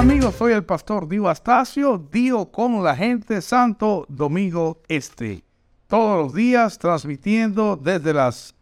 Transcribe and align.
amigos? 0.00 0.36
Soy 0.36 0.54
el 0.54 0.64
pastor 0.64 1.06
Dio 1.06 1.28
Astacio, 1.28 1.98
Dio 2.10 2.50
con 2.50 2.82
la 2.82 2.96
gente, 2.96 3.42
Santo 3.42 4.06
Domingo 4.08 4.80
Este. 4.88 5.44
Todos 5.88 6.24
los 6.24 6.34
días 6.34 6.78
transmitiendo 6.78 7.76
desde 7.76 8.14
las 8.14 8.54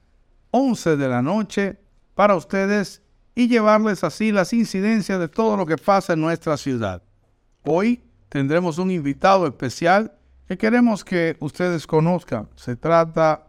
11 0.51 0.97
de 0.97 1.09
la 1.09 1.23
noche 1.23 1.79
para 2.17 2.35
ustedes 2.35 3.03
y 3.37 3.47
llevarles 3.47 4.03
así 4.03 4.33
las 4.33 4.53
incidencias 4.53 5.21
de 5.21 5.29
todo 5.29 5.57
lo 5.57 5.65
que 5.65 5.77
pasa 5.77 6.15
en 6.15 6.23
nuestra 6.23 6.57
ciudad. 6.57 7.05
Hoy 7.65 8.03
tendremos 8.29 8.79
un 8.79 8.91
invitado 8.91 9.47
especial 9.47 10.13
que 10.49 10.59
queremos 10.59 11.05
que 11.05 11.37
ustedes 11.39 11.87
conozcan. 11.87 12.49
Se 12.57 12.75
trata 12.75 13.45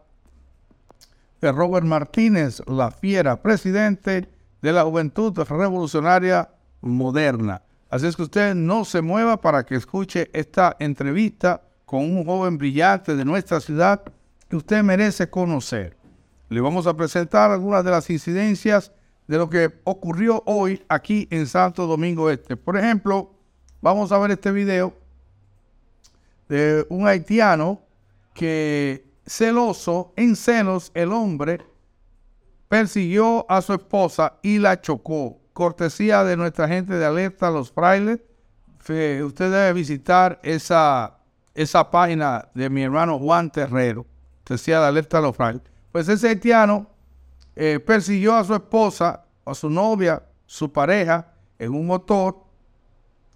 de 1.40 1.50
Robert 1.50 1.86
Martínez, 1.86 2.62
la 2.68 2.92
fiera, 2.92 3.42
presidente 3.42 4.28
de 4.62 4.72
la 4.72 4.84
Juventud 4.84 5.36
Revolucionaria 5.36 6.50
Moderna. 6.82 7.62
Así 7.90 8.06
es 8.06 8.14
que 8.14 8.22
usted 8.22 8.54
no 8.54 8.84
se 8.84 9.02
mueva 9.02 9.40
para 9.40 9.66
que 9.66 9.74
escuche 9.74 10.30
esta 10.32 10.76
entrevista 10.78 11.62
con 11.84 12.04
un 12.04 12.24
joven 12.24 12.56
brillante 12.56 13.16
de 13.16 13.24
nuestra 13.24 13.60
ciudad 13.60 14.00
que 14.48 14.54
usted 14.54 14.84
merece 14.84 15.28
conocer. 15.28 15.96
Le 16.48 16.60
vamos 16.60 16.86
a 16.86 16.96
presentar 16.96 17.50
algunas 17.50 17.84
de 17.84 17.90
las 17.90 18.08
incidencias 18.08 18.92
de 19.26 19.38
lo 19.38 19.50
que 19.50 19.72
ocurrió 19.82 20.40
hoy 20.46 20.84
aquí 20.88 21.26
en 21.32 21.48
Santo 21.48 21.88
Domingo 21.88 22.30
Este. 22.30 22.56
Por 22.56 22.76
ejemplo, 22.76 23.32
vamos 23.80 24.12
a 24.12 24.18
ver 24.18 24.30
este 24.30 24.52
video 24.52 24.94
de 26.48 26.86
un 26.90 27.08
haitiano 27.08 27.80
que 28.34 29.04
celoso, 29.26 30.12
en 30.14 30.36
celos, 30.36 30.92
el 30.94 31.12
hombre 31.12 31.60
persiguió 32.68 33.46
a 33.50 33.60
su 33.62 33.74
esposa 33.74 34.38
y 34.42 34.58
la 34.58 34.80
chocó. 34.80 35.39
Cortesía 35.52 36.24
de 36.24 36.36
nuestra 36.36 36.68
gente 36.68 36.94
de 36.94 37.04
Alerta 37.04 37.50
Los 37.50 37.72
Frailes. 37.72 38.20
Usted 38.78 39.50
debe 39.50 39.72
visitar 39.72 40.40
esa, 40.42 41.18
esa 41.54 41.90
página 41.90 42.48
de 42.54 42.70
mi 42.70 42.82
hermano 42.82 43.18
Juan 43.18 43.50
Terrero. 43.50 44.06
Cortesía 44.38 44.80
de 44.80 44.86
Alerta 44.86 45.20
Los 45.20 45.36
Frailes. 45.36 45.62
Pues 45.92 46.08
ese 46.08 46.28
haitiano 46.28 46.86
eh, 47.56 47.80
persiguió 47.80 48.34
a 48.34 48.44
su 48.44 48.54
esposa, 48.54 49.24
a 49.44 49.54
su 49.54 49.68
novia, 49.68 50.22
su 50.46 50.72
pareja, 50.72 51.32
en 51.58 51.74
un 51.74 51.86
motor. 51.86 52.38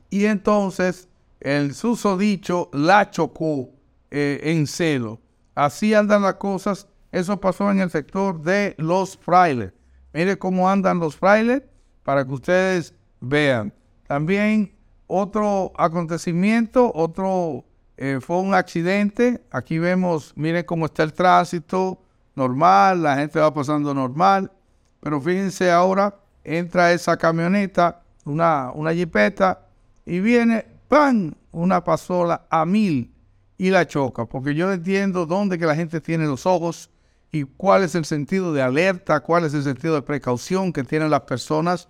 Y 0.09 0.25
entonces 0.27 1.09
el 1.41 1.75
susodicho 1.75 2.71
la 2.73 3.11
chocó 3.11 3.71
eh, 4.11 4.41
en 4.45 4.67
celo. 4.67 5.21
Así 5.55 5.93
andan 5.95 6.23
las 6.23 6.35
cosas. 6.35 6.89
Eso 7.13 7.39
pasó 7.41 7.71
en 7.71 7.81
el 7.81 7.91
sector 7.91 8.41
de 8.41 8.75
los 8.79 9.17
frailes. 9.17 9.73
Mire 10.13 10.39
cómo 10.39 10.71
andan 10.71 10.99
los 10.99 11.17
frailes 11.17 11.63
para 12.05 12.25
que 12.25 12.33
ustedes 12.33 12.95
vean. 13.21 13.73
También 14.07 14.73
otro 15.07 15.73
acontecimiento, 15.77 16.93
otro 16.95 17.65
eh, 17.97 18.19
fue 18.21 18.39
un 18.39 18.55
accidente. 18.55 19.43
Aquí 19.51 19.79
vemos, 19.79 20.33
miren 20.37 20.65
cómo 20.65 20.87
está 20.87 21.03
el 21.03 21.13
tránsito 21.13 22.01
normal, 22.37 23.03
la 23.03 23.17
gente 23.17 23.41
va 23.41 23.53
pasando 23.53 23.93
normal. 23.93 24.53
Pero 25.01 25.21
fíjense 25.21 25.71
ahora, 25.71 26.15
entra 26.45 26.93
esa 26.93 27.17
camioneta, 27.17 28.03
una, 28.25 28.71
una 28.73 28.93
jipeta, 28.93 29.67
y 30.07 30.21
viene, 30.21 30.67
¡pam! 30.89 31.35
Una 31.53 31.85
pasola 31.85 32.47
a 32.51 32.65
mil 32.67 33.13
y 33.57 33.71
la 33.71 33.87
choca, 33.87 34.27
porque 34.27 34.55
yo 34.55 34.73
entiendo 34.73 35.25
dónde 35.25 35.59
que 35.59 35.67
la 35.67 35.77
gente 35.77 36.01
tiene 36.01 36.25
los 36.25 36.47
ojos 36.47 36.91
y 37.31 37.45
cuál 37.45 37.85
es 37.85 37.95
el 37.95 38.05
sentido 38.05 38.53
de 38.53 38.63
alerta, 38.63 39.21
cuál 39.21 39.45
es 39.45 39.55
el 39.55 39.63
sentido 39.63 39.95
de 39.95 40.03
precaución 40.03 40.73
que 40.73 40.83
tienen 40.83 41.11
las 41.11 41.21
personas 41.23 41.89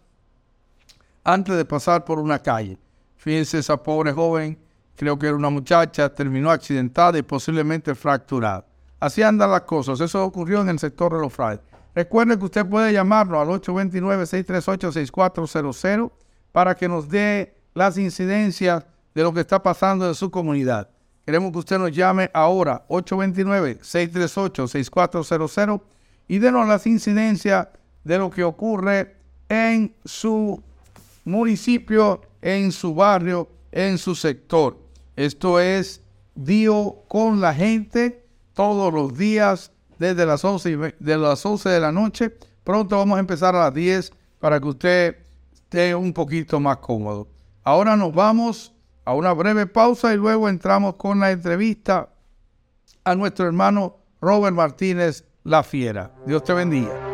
antes 1.24 1.56
de 1.56 1.64
pasar 1.64 2.04
por 2.04 2.18
una 2.18 2.38
calle. 2.38 2.78
Fíjense, 3.16 3.58
esa 3.58 3.82
pobre 3.82 4.12
joven, 4.12 4.58
creo 4.94 5.18
que 5.18 5.26
era 5.26 5.36
una 5.36 5.50
muchacha, 5.50 6.14
terminó 6.14 6.50
accidentada 6.50 7.18
y 7.18 7.22
posiblemente 7.22 7.94
fracturada. 7.94 8.66
Así 9.00 9.22
andan 9.22 9.50
las 9.50 9.62
cosas. 9.62 10.00
Eso 10.00 10.22
ocurrió 10.24 10.60
en 10.60 10.68
el 10.68 10.78
sector 10.78 11.12
de 11.12 11.20
los 11.20 11.32
frailes. 11.32 11.64
Recuerde 11.94 12.38
que 12.38 12.44
usted 12.44 12.66
puede 12.66 12.92
llamarnos 12.92 13.40
al 13.40 13.48
829-638-6400 13.60 16.12
para 16.52 16.74
que 16.74 16.88
nos 16.88 17.08
dé 17.08 17.56
las 17.72 17.96
incidencias 17.98 18.84
de 19.14 19.22
lo 19.22 19.32
que 19.32 19.40
está 19.40 19.62
pasando 19.62 20.06
en 20.06 20.14
su 20.14 20.30
comunidad. 20.30 20.90
Queremos 21.24 21.52
que 21.52 21.58
usted 21.58 21.78
nos 21.78 21.92
llame 21.92 22.30
ahora, 22.34 22.84
829-638-6400, 22.88 25.80
y 26.28 26.38
denos 26.38 26.68
las 26.68 26.86
incidencias 26.86 27.68
de 28.02 28.18
lo 28.18 28.28
que 28.30 28.44
ocurre 28.44 29.16
en 29.48 29.94
su 30.04 30.62
municipio, 31.24 32.22
en 32.42 32.72
su 32.72 32.94
barrio, 32.94 33.48
en 33.72 33.98
su 33.98 34.14
sector. 34.14 34.78
Esto 35.16 35.60
es 35.60 36.02
Dio 36.34 37.04
con 37.08 37.40
la 37.40 37.54
gente 37.54 38.26
todos 38.54 38.92
los 38.92 39.16
días 39.16 39.72
desde 39.98 40.26
las 40.26 40.44
11 40.44 40.94
de, 40.98 41.18
las 41.18 41.44
11 41.44 41.68
de 41.68 41.80
la 41.80 41.92
noche. 41.92 42.30
Pronto 42.64 42.96
vamos 42.96 43.16
a 43.16 43.20
empezar 43.20 43.54
a 43.54 43.64
las 43.64 43.74
10 43.74 44.12
para 44.40 44.60
que 44.60 44.68
usted 44.68 45.16
esté 45.52 45.94
un 45.94 46.12
poquito 46.12 46.58
más 46.60 46.78
cómodo. 46.78 47.28
Ahora 47.62 47.96
nos 47.96 48.12
vamos 48.12 48.72
a 49.04 49.14
una 49.14 49.32
breve 49.32 49.66
pausa 49.66 50.12
y 50.12 50.16
luego 50.16 50.48
entramos 50.48 50.96
con 50.96 51.20
la 51.20 51.30
entrevista 51.30 52.10
a 53.04 53.14
nuestro 53.14 53.46
hermano 53.46 53.96
Robert 54.20 54.56
Martínez 54.56 55.24
La 55.44 55.62
Fiera. 55.62 56.10
Dios 56.26 56.42
te 56.44 56.52
bendiga. 56.52 57.13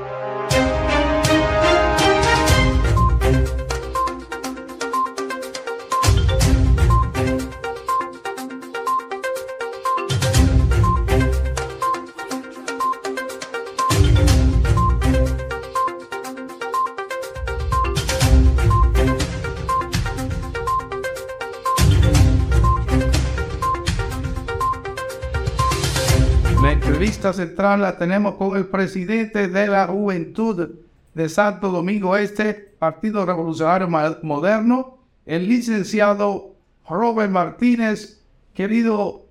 Entrevista 27.20 27.44
central 27.44 27.82
la 27.82 27.98
tenemos 27.98 28.36
con 28.36 28.56
el 28.56 28.66
presidente 28.66 29.48
de 29.48 29.66
la 29.66 29.86
Juventud 29.86 30.70
de 31.12 31.28
Santo 31.28 31.68
Domingo 31.68 32.16
Este, 32.16 32.54
Partido 32.54 33.26
Revolucionario 33.26 33.88
Moderno, 34.22 34.96
el 35.26 35.46
licenciado 35.46 36.54
Robert 36.88 37.30
Martínez, 37.30 38.22
querido 38.54 39.26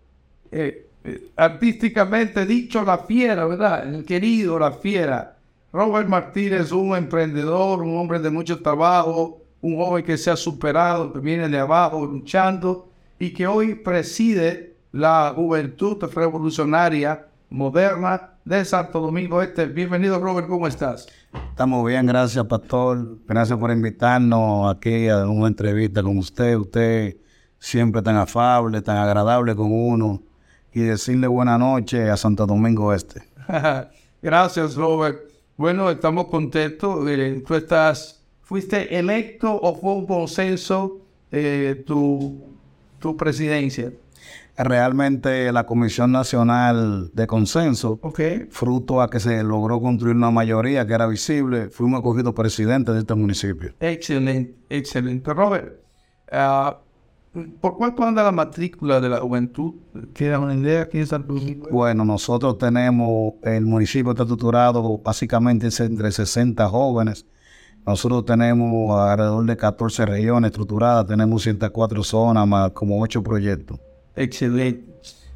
eh, 0.51 0.85
eh, 1.03 1.31
artísticamente 1.35 2.45
dicho 2.45 2.83
la 2.83 2.99
fiera, 2.99 3.45
¿verdad? 3.47 3.91
El 3.91 4.05
querido 4.05 4.59
la 4.59 4.71
fiera. 4.71 5.37
Robert 5.73 6.07
Martínez, 6.07 6.71
un 6.71 6.95
emprendedor, 6.95 7.81
un 7.81 7.97
hombre 7.97 8.19
de 8.19 8.29
mucho 8.29 8.61
trabajo, 8.61 9.41
un 9.61 9.77
joven 9.77 10.05
que 10.05 10.17
se 10.17 10.29
ha 10.29 10.35
superado, 10.35 11.11
que 11.11 11.19
viene 11.19 11.49
de 11.49 11.57
abajo 11.57 12.05
luchando 12.05 12.87
y 13.17 13.31
que 13.31 13.47
hoy 13.47 13.73
preside 13.73 14.75
la 14.91 15.33
juventud 15.35 15.97
revolucionaria 16.13 17.28
moderna 17.49 18.35
de 18.45 18.63
Santo 18.63 18.99
Domingo 18.99 19.41
Este. 19.41 19.65
Bienvenido, 19.65 20.19
Robert, 20.19 20.47
¿cómo 20.47 20.67
estás? 20.67 21.07
Estamos 21.49 21.85
bien, 21.85 22.05
gracias, 22.05 22.45
Pastor. 22.45 23.17
Gracias 23.27 23.57
por 23.57 23.71
invitarnos 23.71 24.75
aquí 24.75 25.07
a 25.07 25.25
una 25.27 25.47
entrevista 25.47 26.03
con 26.03 26.17
usted. 26.17 26.55
Usted 26.55 27.17
siempre 27.57 28.01
tan 28.01 28.17
afable, 28.17 28.81
tan 28.81 28.97
agradable 28.97 29.55
con 29.55 29.71
uno. 29.71 30.21
Y 30.71 30.81
decirle 30.81 31.27
buena 31.27 31.57
noche 31.57 32.09
a 32.09 32.15
Santo 32.15 32.45
Domingo 32.45 32.93
Este. 32.93 33.23
gracias, 34.21 34.75
Robert. 34.75 35.19
Bueno, 35.57 35.89
estamos 35.89 36.27
contentos. 36.27 37.07
Eh, 37.09 37.43
tú 37.45 37.55
estás, 37.55 38.23
¿fuiste 38.41 38.97
electo 38.97 39.59
o 39.59 39.75
fue 39.75 39.93
un 39.93 40.05
consenso 40.05 40.99
eh, 41.31 41.83
tu, 41.85 42.39
tu 42.99 43.17
presidencia? 43.17 43.91
Realmente 44.63 45.51
la 45.51 45.65
Comisión 45.65 46.11
Nacional 46.11 47.11
de 47.13 47.27
Consenso, 47.27 47.99
fruto 48.49 49.01
a 49.01 49.09
que 49.09 49.19
se 49.19 49.41
logró 49.43 49.79
construir 49.79 50.15
una 50.15 50.31
mayoría 50.31 50.85
que 50.85 50.93
era 50.93 51.07
visible, 51.07 51.69
fuimos 51.69 51.99
escogidos 51.99 52.33
presidente 52.33 52.91
de 52.91 52.99
este 52.99 53.15
municipio. 53.15 53.73
Excelente, 53.79 54.55
excelente. 54.69 55.33
Robert, 55.33 55.79
uh, 56.33 57.39
¿por 57.61 57.77
cuánto 57.77 58.03
anda 58.03 58.21
la 58.21 58.33
matrícula 58.33 58.99
de 58.99 59.07
la 59.07 59.19
juventud? 59.19 59.75
¿Queda 60.13 60.39
una 60.39 60.55
idea 60.55 60.81
aquí 60.81 60.99
en 60.99 61.07
Domingo? 61.07 61.69
Bueno, 61.71 62.03
nosotros 62.03 62.57
tenemos, 62.57 63.35
el 63.43 63.65
municipio 63.65 64.11
está 64.11 64.23
estructurado 64.23 64.97
básicamente 64.97 65.69
entre 65.79 66.11
60 66.11 66.67
jóvenes. 66.67 67.25
Nosotros 67.85 68.25
tenemos 68.25 68.91
alrededor 68.99 69.45
de 69.45 69.55
14 69.55 70.05
regiones 70.05 70.51
estructuradas, 70.51 71.07
tenemos 71.07 71.41
104 71.43 72.03
zonas, 72.03 72.45
más 72.45 72.71
como 72.71 73.01
8 73.01 73.23
proyectos. 73.23 73.79
Excelente. 74.15 74.85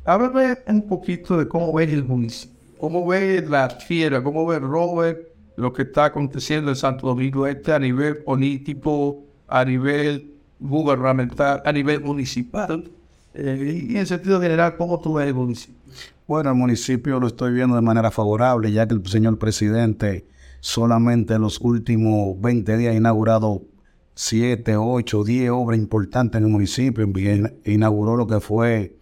Háblame 0.05 0.57
un 0.67 0.87
poquito 0.87 1.37
de 1.37 1.47
cómo 1.47 1.71
ves 1.73 1.91
el 1.91 2.03
municipio, 2.03 2.57
cómo 2.77 3.05
ves 3.05 3.49
la 3.49 3.69
fiera, 3.69 4.21
cómo 4.21 4.45
ves 4.45 4.61
Robert, 4.61 5.19
lo 5.55 5.71
que 5.71 5.83
está 5.83 6.05
aconteciendo 6.05 6.71
en 6.71 6.75
Santo 6.75 7.07
Domingo 7.07 7.47
Este 7.47 7.71
a 7.71 7.79
nivel 7.79 8.17
político, 8.17 9.23
a 9.47 9.63
nivel 9.63 10.33
gubernamental 10.59 11.61
a 11.65 11.71
nivel 11.71 12.01
municipal. 12.01 12.89
Eh, 13.33 13.87
y 13.89 13.97
en 13.97 14.05
sentido 14.05 14.39
general, 14.41 14.77
¿cómo 14.77 14.99
tú 14.99 15.15
ves 15.15 15.27
el 15.27 15.33
municipio? 15.33 15.75
Bueno, 16.27 16.51
el 16.51 16.55
municipio 16.55 17.19
lo 17.19 17.27
estoy 17.27 17.51
viendo 17.53 17.75
de 17.75 17.81
manera 17.81 18.11
favorable, 18.11 18.71
ya 18.71 18.87
que 18.87 18.93
el 18.93 19.05
señor 19.07 19.37
presidente 19.37 20.25
solamente 20.59 21.33
en 21.33 21.41
los 21.41 21.59
últimos 21.59 22.39
20 22.39 22.77
días 22.77 22.93
ha 22.93 22.97
inaugurado 22.97 23.63
7, 24.15 24.77
8, 24.77 25.23
10 25.23 25.49
obras 25.51 25.79
importantes 25.79 26.39
en 26.39 26.45
el 26.45 26.51
municipio. 26.51 27.07
Inauguró 27.65 28.15
lo 28.15 28.27
que 28.27 28.39
fue 28.39 28.95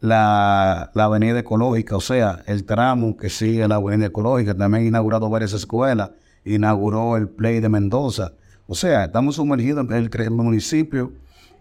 la, 0.00 0.90
avenida 0.94 1.38
ecológica, 1.38 1.96
o 1.96 2.00
sea, 2.00 2.42
el 2.46 2.64
tramo 2.64 3.16
que 3.16 3.30
sigue 3.30 3.66
la 3.68 3.76
avenida 3.76 4.06
ecológica. 4.06 4.54
También 4.54 4.84
ha 4.84 4.88
inaugurado 4.88 5.28
varias 5.28 5.52
escuelas. 5.52 6.10
Inauguró 6.44 7.16
el 7.16 7.28
Play 7.28 7.60
de 7.60 7.68
Mendoza. 7.68 8.32
O 8.66 8.74
sea, 8.74 9.04
estamos 9.04 9.36
sumergidos 9.36 9.86
en 9.90 9.94
el, 9.94 10.30
municipio 10.30 11.12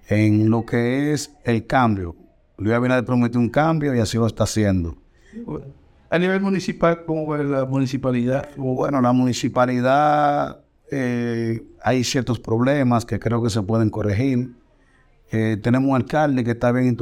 en 0.07 0.49
lo 0.49 0.65
que 0.65 1.13
es 1.13 1.33
el 1.43 1.65
cambio. 1.67 2.15
Luis 2.57 2.73
Abinader 2.73 3.05
prometió 3.05 3.39
un 3.39 3.49
cambio 3.49 3.93
y 3.93 3.99
así 3.99 4.17
lo 4.17 4.27
está 4.27 4.43
haciendo. 4.43 4.95
A 6.09 6.17
nivel 6.17 6.39
municipal, 6.41 7.03
¿cómo 7.05 7.27
va 7.27 7.39
la 7.39 7.65
municipalidad? 7.65 8.49
Bueno, 8.55 9.01
la 9.01 9.11
municipalidad 9.11 10.64
eh, 10.91 11.63
hay 11.81 12.03
ciertos 12.03 12.39
problemas 12.39 13.05
que 13.05 13.19
creo 13.19 13.41
que 13.41 13.49
se 13.49 13.61
pueden 13.61 13.89
corregir. 13.89 14.51
Eh, 15.31 15.57
tenemos 15.61 15.89
un 15.89 15.95
alcalde 15.95 16.43
que 16.43 16.51
está 16.51 16.71
bien, 16.71 16.97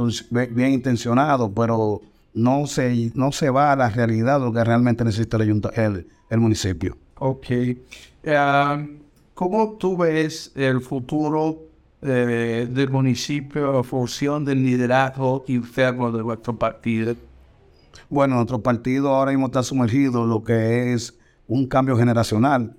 bien 0.50 0.72
intencionado, 0.72 1.52
pero 1.52 2.00
no 2.32 2.66
se, 2.66 3.12
no 3.14 3.32
se 3.32 3.50
va 3.50 3.72
a 3.72 3.76
la 3.76 3.90
realidad 3.90 4.40
de 4.40 4.46
lo 4.46 4.52
que 4.52 4.64
realmente 4.64 5.04
necesita 5.04 5.36
el, 5.36 6.06
el, 6.30 6.40
municipio. 6.40 6.96
Ok. 7.18 7.46
Um, 8.24 8.98
¿Cómo 9.34 9.76
tú 9.78 9.96
ves 9.96 10.52
el 10.54 10.80
futuro 10.80 11.58
eh, 12.02 12.68
del 12.70 12.90
municipio 12.90 13.76
en 13.78 13.84
función 13.84 14.44
del 14.44 14.62
liderazgo 14.62 15.44
interno 15.48 16.10
de 16.10 16.22
vuestro 16.22 16.56
partido? 16.56 17.14
Bueno, 18.08 18.36
nuestro 18.36 18.62
partido 18.62 19.14
ahora 19.14 19.32
mismo 19.32 19.46
está 19.46 19.62
sumergido 19.62 20.24
en 20.24 20.30
lo 20.30 20.42
que 20.42 20.92
es 20.92 21.16
un 21.46 21.66
cambio 21.66 21.96
generacional. 21.96 22.76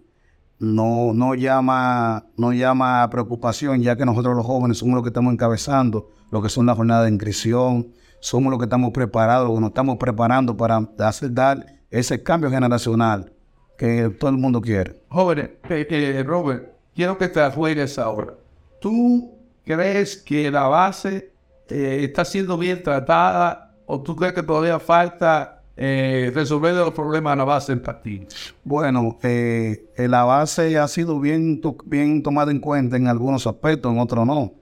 No, 0.60 1.14
no, 1.14 1.36
llama, 1.36 2.26
no 2.38 2.54
llama 2.54 3.10
preocupación, 3.10 3.82
ya 3.82 3.96
que 3.96 4.06
nosotros 4.06 4.36
los 4.36 4.46
jóvenes 4.46 4.78
somos 4.78 4.96
los 4.96 5.04
que 5.04 5.10
estamos 5.10 5.34
encabezando 5.34 6.10
lo 6.32 6.42
que 6.42 6.50
son 6.50 6.66
las 6.66 6.78
jornadas 6.78 7.06
de 7.06 7.12
inscripción, 7.12 7.94
somos 8.20 8.52
los 8.52 8.60
que 8.60 8.66
estamos 8.66 8.92
preparados, 8.92 9.60
nos 9.60 9.70
estamos 9.70 9.98
preparando 9.98 10.58
para 10.58 10.78
hacer 11.00 11.34
dar 11.34 11.66
ese 11.92 12.22
cambio 12.24 12.50
generacional 12.50 13.32
que 13.78 14.10
todo 14.20 14.32
el 14.32 14.38
mundo 14.38 14.62
quiere. 14.62 15.02
Jóvenes, 15.10 15.52
eh, 15.70 15.88
eh, 15.90 16.24
Robert, 16.24 16.74
quiero 16.94 17.18
que 17.18 17.28
te 17.28 17.50
juegues 17.52 18.00
ahora. 18.00 18.34
¿Tú 18.82 19.32
crees 19.64 20.18
que 20.18 20.50
la 20.50 20.68
base 20.68 21.32
eh, 21.70 22.00
está 22.04 22.26
siendo 22.26 22.58
bien 22.58 22.82
tratada 22.84 23.76
o 23.86 24.02
tú 24.02 24.16
crees 24.16 24.34
que 24.34 24.44
todavía 24.44 24.80
falta 24.80 25.55
eh, 25.78 26.32
resolver 26.34 26.74
los 26.74 26.94
problemas 26.94 27.34
a 27.34 27.36
la 27.36 27.44
base 27.44 27.72
del 27.72 27.82
partido? 27.82 28.28
Bueno, 28.64 29.18
eh, 29.24 29.90
la 29.98 30.24
base 30.24 30.78
ha 30.78 30.88
sido 30.88 31.20
bien, 31.20 31.62
bien 31.86 32.24
tomada 32.24 32.52
en 32.52 32.60
cuenta 32.60 32.98
en 32.98 33.08
algunos 33.08 33.46
aspectos, 33.46 33.92
en 33.92 34.00
otros 34.00 34.26
no. 34.26 34.54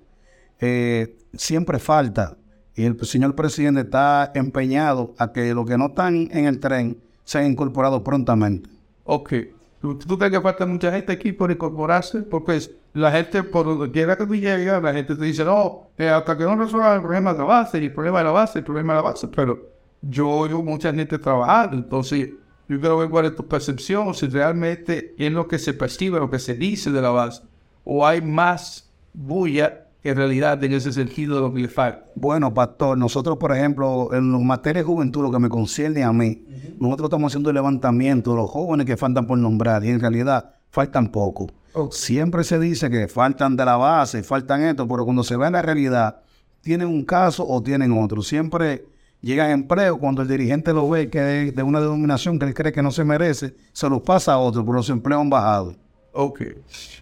Eh, 0.60 1.18
siempre 1.34 1.80
falta 1.80 2.38
y 2.76 2.86
el 2.86 3.00
señor 3.06 3.36
presidente 3.36 3.82
está 3.82 4.32
empeñado 4.34 5.14
a 5.18 5.32
que 5.32 5.54
los 5.54 5.68
que 5.68 5.78
no 5.78 5.88
están 5.88 6.30
en 6.32 6.46
el 6.46 6.60
tren 6.60 6.98
sean 7.24 7.52
incorporados 7.52 8.02
prontamente. 8.02 8.70
Ok. 9.04 9.34
¿Tú, 9.82 10.18
crees 10.18 10.32
que 10.32 10.40
falta 10.40 10.66
mucha 10.66 10.92
gente 10.94 11.12
aquí 11.12 11.34
por 11.34 11.52
incorporarse? 11.52 12.22
Porque 12.22 12.58
la 12.94 13.12
gente, 13.12 13.44
por 13.44 13.66
donde 13.66 13.92
quiera 13.92 14.16
que 14.16 14.26
tú 14.26 14.34
llegues, 14.34 14.82
la 14.82 14.94
gente 14.94 15.14
te 15.14 15.26
dice, 15.26 15.44
no, 15.44 15.90
eh, 15.98 16.08
hasta 16.08 16.38
que 16.38 16.46
no 16.46 16.56
resuelva 16.56 16.96
el 16.96 17.02
problema 17.02 17.34
de 17.34 17.40
la 17.40 17.46
base, 17.46 17.80
y 17.80 17.86
el 17.86 17.94
problema 17.94 18.20
de 18.20 18.24
la 18.24 18.32
base, 18.32 18.60
el 18.60 18.66
problema 18.66 18.94
de 18.94 18.98
la 19.00 19.10
base. 19.10 19.28
Pero 19.28 19.73
yo 20.10 20.30
oigo 20.30 20.62
mucha 20.62 20.94
gente 20.94 21.18
trabajando, 21.18 21.78
entonces 21.78 22.30
yo 22.68 22.80
quiero 22.80 22.98
ver 22.98 23.10
cuál 23.10 23.26
es 23.26 23.36
tu 23.36 23.46
percepción, 23.48 24.14
si 24.14 24.28
realmente 24.28 25.16
es 25.18 25.32
lo 25.32 25.48
que 25.48 25.58
se 25.58 25.74
percibe, 25.74 26.20
lo 26.20 26.30
que 26.30 26.40
se 26.40 26.56
dice 26.56 26.92
de 26.92 27.02
la 27.02 27.10
base, 27.10 27.42
o 27.84 28.06
hay 28.06 28.22
más 28.22 28.90
bulla 29.14 29.88
en 30.04 30.18
realidad 30.18 30.62
en 30.64 30.74
ese 30.74 30.92
sentido 30.92 31.36
de 31.36 31.42
lo 31.42 31.54
que 31.54 31.62
le 31.62 31.68
falta. 31.70 32.06
Bueno, 32.16 32.54
pastor, 32.54 32.98
nosotros, 32.98 33.38
por 33.38 33.56
ejemplo, 33.56 34.14
en 34.14 34.32
los 34.32 34.42
materia 34.42 34.82
de 34.82 34.86
juventud, 34.86 35.24
lo 35.24 35.32
que 35.32 35.40
me 35.40 35.48
concierne 35.48 36.04
a 36.04 36.12
mí, 36.12 36.44
nosotros 36.80 37.08
estamos 37.08 37.32
haciendo 37.32 37.50
el 37.50 37.56
levantamiento 37.56 38.32
de 38.32 38.38
los 38.38 38.50
jóvenes 38.50 38.86
que 38.86 38.98
faltan 38.98 39.26
por 39.26 39.38
nombrar 39.38 39.84
y 39.86 39.90
en 39.90 40.02
realidad 40.02 40.56
faltan 40.70 41.10
poco. 41.10 41.48
Siempre 41.92 42.44
se 42.44 42.60
dice 42.60 42.90
que 42.90 43.08
faltan 43.08 43.56
de 43.56 43.66
la 43.66 43.78
base, 43.78 44.24
faltan 44.24 44.62
esto, 44.64 44.88
pero 44.88 45.06
cuando 45.06 45.24
se 45.24 45.38
ve 45.38 45.48
en 45.48 45.54
la 45.54 45.62
realidad, 45.62 46.22
tienen 46.62 46.88
un 46.88 47.06
caso 47.06 47.48
o 47.48 47.64
tienen 47.64 47.92
otro. 47.98 48.22
Siempre 48.22 48.86
llegan 49.24 49.52
empleo 49.52 49.98
cuando 49.98 50.22
el 50.22 50.28
dirigente 50.28 50.74
lo 50.74 50.88
ve 50.90 51.10
que 51.10 51.48
es 51.48 51.56
de 51.56 51.64
una 51.64 51.80
denominación 51.80 52.38
que 52.38 52.46
él 52.46 52.54
cree 52.54 52.72
que 52.72 52.84
no 52.84 52.92
se 52.92 53.04
merece, 53.04 53.56
se 53.72 53.90
los 53.90 54.02
pasa 54.02 54.34
a 54.34 54.38
otro, 54.38 54.64
pero 54.64 54.78
los 54.78 54.90
empleos 54.90 55.22
han 55.22 55.30
bajado. 55.30 55.76
Ok. 56.12 56.42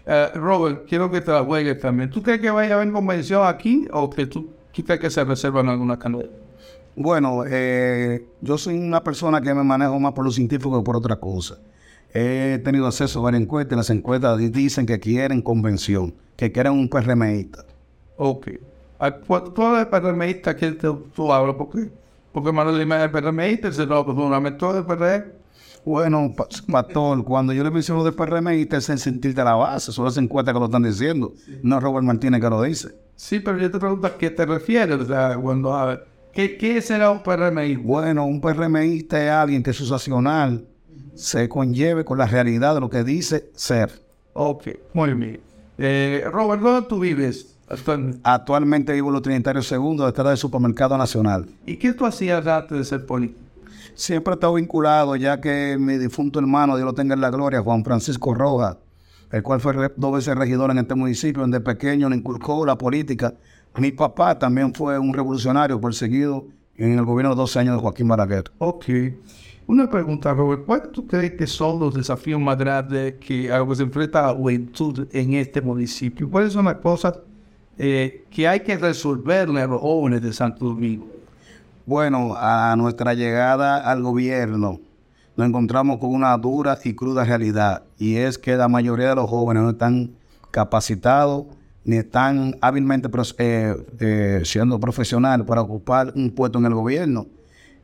Eh, 0.06 0.28
Robert, 0.34 0.86
quiero 0.88 1.10
que 1.10 1.20
te 1.20 1.30
la 1.30 1.44
juegues 1.44 1.78
también. 1.80 2.08
¿Tú 2.08 2.22
crees 2.22 2.40
que 2.40 2.50
vaya 2.50 2.74
a 2.74 2.80
haber 2.80 2.90
convención 2.92 3.46
aquí 3.46 3.86
o 3.92 4.08
que 4.08 4.24
tú 4.26 4.48
crees 4.72 5.00
que 5.00 5.10
se 5.10 5.22
reservan 5.24 5.68
alguna 5.68 5.98
candidata? 5.98 6.30
Bueno, 6.94 7.44
eh, 7.46 8.24
yo 8.40 8.56
soy 8.56 8.78
una 8.78 9.02
persona 9.02 9.40
que 9.40 9.52
me 9.52 9.64
manejo 9.64 9.98
más 9.98 10.12
por 10.12 10.24
lo 10.24 10.30
científico 10.30 10.78
que 10.78 10.84
por 10.84 10.96
otra 10.96 11.16
cosa. 11.16 11.58
He 12.14 12.60
tenido 12.62 12.86
acceso 12.86 13.18
a 13.18 13.22
varias 13.22 13.42
encuestas 13.42 13.74
y 13.74 13.76
las 13.76 13.90
encuestas 13.90 14.38
dicen 14.52 14.86
que 14.86 15.00
quieren 15.00 15.42
convención, 15.42 16.14
que 16.36 16.52
quieren 16.52 16.72
un 16.72 16.88
PRMista. 16.88 17.64
Ok. 18.16 18.48
¿Tú 19.26 19.62
hablas 19.62 19.84
de 19.84 19.86
PRMista 19.86 20.54
que 20.54 20.72
tú 20.72 21.32
hablas? 21.32 21.56
¿Por 21.56 21.70
qué? 21.70 22.01
Porque 22.32 22.52
Manuel 22.52 22.78
Lima 22.78 23.04
es 23.04 23.10
PRMista, 23.10 23.72
se 23.72 23.86
lo 23.86 24.04
todo 24.04 24.72
de 24.72 24.82
PRM. 24.82 25.42
Bueno, 25.84 26.32
Pastor, 26.70 27.24
cuando 27.24 27.52
yo 27.52 27.64
le 27.64 27.70
menciono 27.70 28.04
de 28.04 28.12
PRMista 28.12 28.76
es 28.76 28.88
el 28.88 28.98
sentir 28.98 29.34
de 29.34 29.42
la 29.42 29.54
base, 29.54 29.90
son 29.90 30.04
las 30.04 30.16
encuestas 30.16 30.54
que 30.54 30.60
lo 30.60 30.66
están 30.66 30.84
diciendo, 30.84 31.32
no 31.62 31.80
Robert 31.80 32.06
Martínez 32.06 32.40
que 32.40 32.48
lo 32.48 32.62
dice. 32.62 32.90
Sí, 33.16 33.40
pero 33.40 33.58
yo 33.58 33.70
te 33.70 33.78
pregunto 33.78 34.06
a 34.06 34.16
qué 34.16 34.30
te 34.30 34.46
refieres, 34.46 35.00
o 35.00 35.04
sea, 35.04 35.36
cuando, 35.36 35.74
a 35.74 35.86
ver, 35.86 36.06
¿qué, 36.32 36.56
¿qué, 36.56 36.80
será 36.80 37.10
un 37.10 37.22
PRMista? 37.22 37.82
Bueno, 37.82 38.26
un 38.26 38.40
PRMista 38.40 39.22
es 39.24 39.30
alguien 39.30 39.62
que 39.62 39.72
su 39.72 39.84
sacional 39.84 40.64
se 41.14 41.48
conlleve 41.48 42.04
con 42.04 42.16
la 42.16 42.26
realidad 42.26 42.74
de 42.74 42.80
lo 42.80 42.88
que 42.88 43.02
dice 43.02 43.50
ser. 43.54 43.90
Ok, 44.34 44.68
muy 44.94 45.14
bien. 45.14 45.40
Eh, 45.78 46.24
Robert, 46.30 46.62
¿dónde 46.62 46.88
tú 46.88 47.00
vives 47.00 47.58
actualmente? 47.72 48.20
Actualmente 48.22 48.92
vivo 48.92 49.08
en 49.08 49.14
los 49.14 49.22
Trinitarios 49.22 49.66
Segundos, 49.66 50.06
detrás 50.06 50.28
del 50.28 50.36
Supermercado 50.36 50.96
Nacional. 50.96 51.46
¿Y 51.66 51.76
qué 51.76 51.92
tú 51.92 52.06
hacías 52.06 52.46
antes 52.46 52.78
de 52.78 52.84
ser 52.84 53.06
político? 53.06 53.42
siempre 53.94 54.32
he 54.32 54.34
estado 54.34 54.54
vinculado, 54.54 55.16
ya 55.16 55.40
que 55.40 55.76
mi 55.78 55.98
difunto 55.98 56.38
hermano, 56.38 56.76
Dios 56.76 56.86
lo 56.86 56.94
tenga 56.94 57.14
en 57.14 57.20
la 57.20 57.30
gloria, 57.30 57.60
Juan 57.60 57.84
Francisco 57.84 58.34
Rojas, 58.34 58.76
el 59.30 59.42
cual 59.42 59.60
fue 59.60 59.92
dos 59.96 60.12
veces 60.12 60.36
regidor 60.36 60.70
en 60.70 60.78
este 60.78 60.94
municipio, 60.94 61.42
donde 61.42 61.60
pequeño 61.60 62.08
le 62.08 62.16
inculcó 62.16 62.64
la 62.66 62.76
política. 62.76 63.34
Mi 63.76 63.92
papá 63.92 64.38
también 64.38 64.74
fue 64.74 64.98
un 64.98 65.14
revolucionario 65.14 65.80
perseguido 65.80 66.46
en 66.76 66.98
el 66.98 67.04
gobierno 67.04 67.34
de 67.34 67.36
12 67.36 67.58
años 67.58 67.76
de 67.76 67.80
Joaquín 67.80 68.08
Balaguer. 68.08 68.44
Ok. 68.58 68.84
Una 69.66 69.88
pregunta, 69.88 70.34
Robert. 70.34 70.66
¿Cuáles 70.66 70.92
tú 70.92 71.06
crees 71.06 71.32
que 71.32 71.46
son 71.46 71.78
los 71.78 71.94
desafíos 71.94 72.40
más 72.40 72.58
grandes 72.58 73.14
que 73.14 73.48
se 73.74 73.82
enfrenta 73.82 74.22
la 74.22 74.34
juventud 74.34 75.06
en 75.12 75.34
este 75.34 75.62
municipio? 75.62 76.28
¿Cuáles 76.28 76.52
son 76.52 76.66
las 76.66 76.76
cosas 76.76 77.18
eh, 77.78 78.24
que 78.30 78.48
hay 78.48 78.60
que 78.60 78.76
resolverle 78.76 79.60
a 79.60 79.66
los 79.66 79.80
jóvenes 79.80 80.22
de 80.22 80.32
Santo 80.32 80.66
Domingo? 80.66 81.06
Bueno, 81.86 82.34
a 82.36 82.74
nuestra 82.76 83.14
llegada 83.14 83.78
al 83.78 84.02
gobierno 84.02 84.80
nos 85.36 85.48
encontramos 85.48 85.98
con 85.98 86.10
una 86.10 86.36
dura 86.36 86.78
y 86.84 86.94
cruda 86.94 87.24
realidad 87.24 87.84
y 87.98 88.16
es 88.16 88.38
que 88.38 88.54
la 88.54 88.68
mayoría 88.68 89.10
de 89.10 89.14
los 89.16 89.30
jóvenes 89.30 89.62
no 89.62 89.70
están 89.70 90.10
capacitados 90.50 91.46
ni 91.84 91.96
están 91.96 92.56
hábilmente 92.60 93.08
eh, 93.38 93.74
eh, 93.98 94.42
siendo 94.44 94.78
profesionales 94.78 95.46
para 95.46 95.62
ocupar 95.62 96.12
un 96.14 96.30
puesto 96.30 96.58
en 96.58 96.66
el 96.66 96.74
gobierno. 96.74 97.26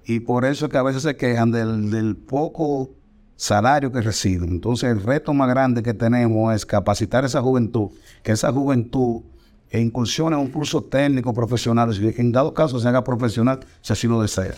Y 0.05 0.21
por 0.21 0.45
eso 0.45 0.67
es 0.67 0.71
que 0.71 0.79
a 0.79 0.83
veces 0.83 1.03
se 1.03 1.17
quejan 1.17 1.51
del, 1.51 1.91
del 1.91 2.17
poco 2.17 2.91
salario 3.35 3.91
que 3.91 4.01
reciben. 4.01 4.51
Entonces 4.51 4.91
el 4.91 5.03
reto 5.03 5.35
más 5.35 5.49
grande 5.49 5.83
que 5.83 5.95
tenemos 5.95 6.55
es 6.55 6.65
capacitar 6.65 7.25
a 7.25 7.27
esa 7.27 7.43
juventud, 7.43 7.91
que 8.23 8.33
esa 8.33 8.53
juventud 8.53 9.23
e 9.71 9.81
incursione 9.81 10.37
en 10.37 10.43
un 10.43 10.49
curso 10.49 10.83
técnico 10.83 11.33
profesional, 11.35 11.93
en 11.95 12.33
dado 12.33 12.55
caso 12.55 12.79
se 12.81 12.89
haga 12.89 13.05
profesional, 13.05 13.61
si 13.81 13.93
así 13.93 14.07
lo 14.07 14.21
desea. 14.21 14.55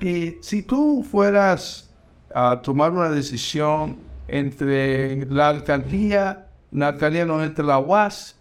Y 0.00 0.36
si 0.40 0.62
tú 0.62 1.04
fueras 1.08 1.90
a 2.34 2.60
tomar 2.62 2.92
una 2.92 3.10
decisión 3.10 3.96
entre 4.28 5.26
la 5.26 5.48
alcaldía, 5.48 6.46
la 6.70 6.88
alcaldía 6.88 7.26
no 7.26 7.42
entre 7.42 7.64
la 7.64 7.78
UAS, 7.78 8.36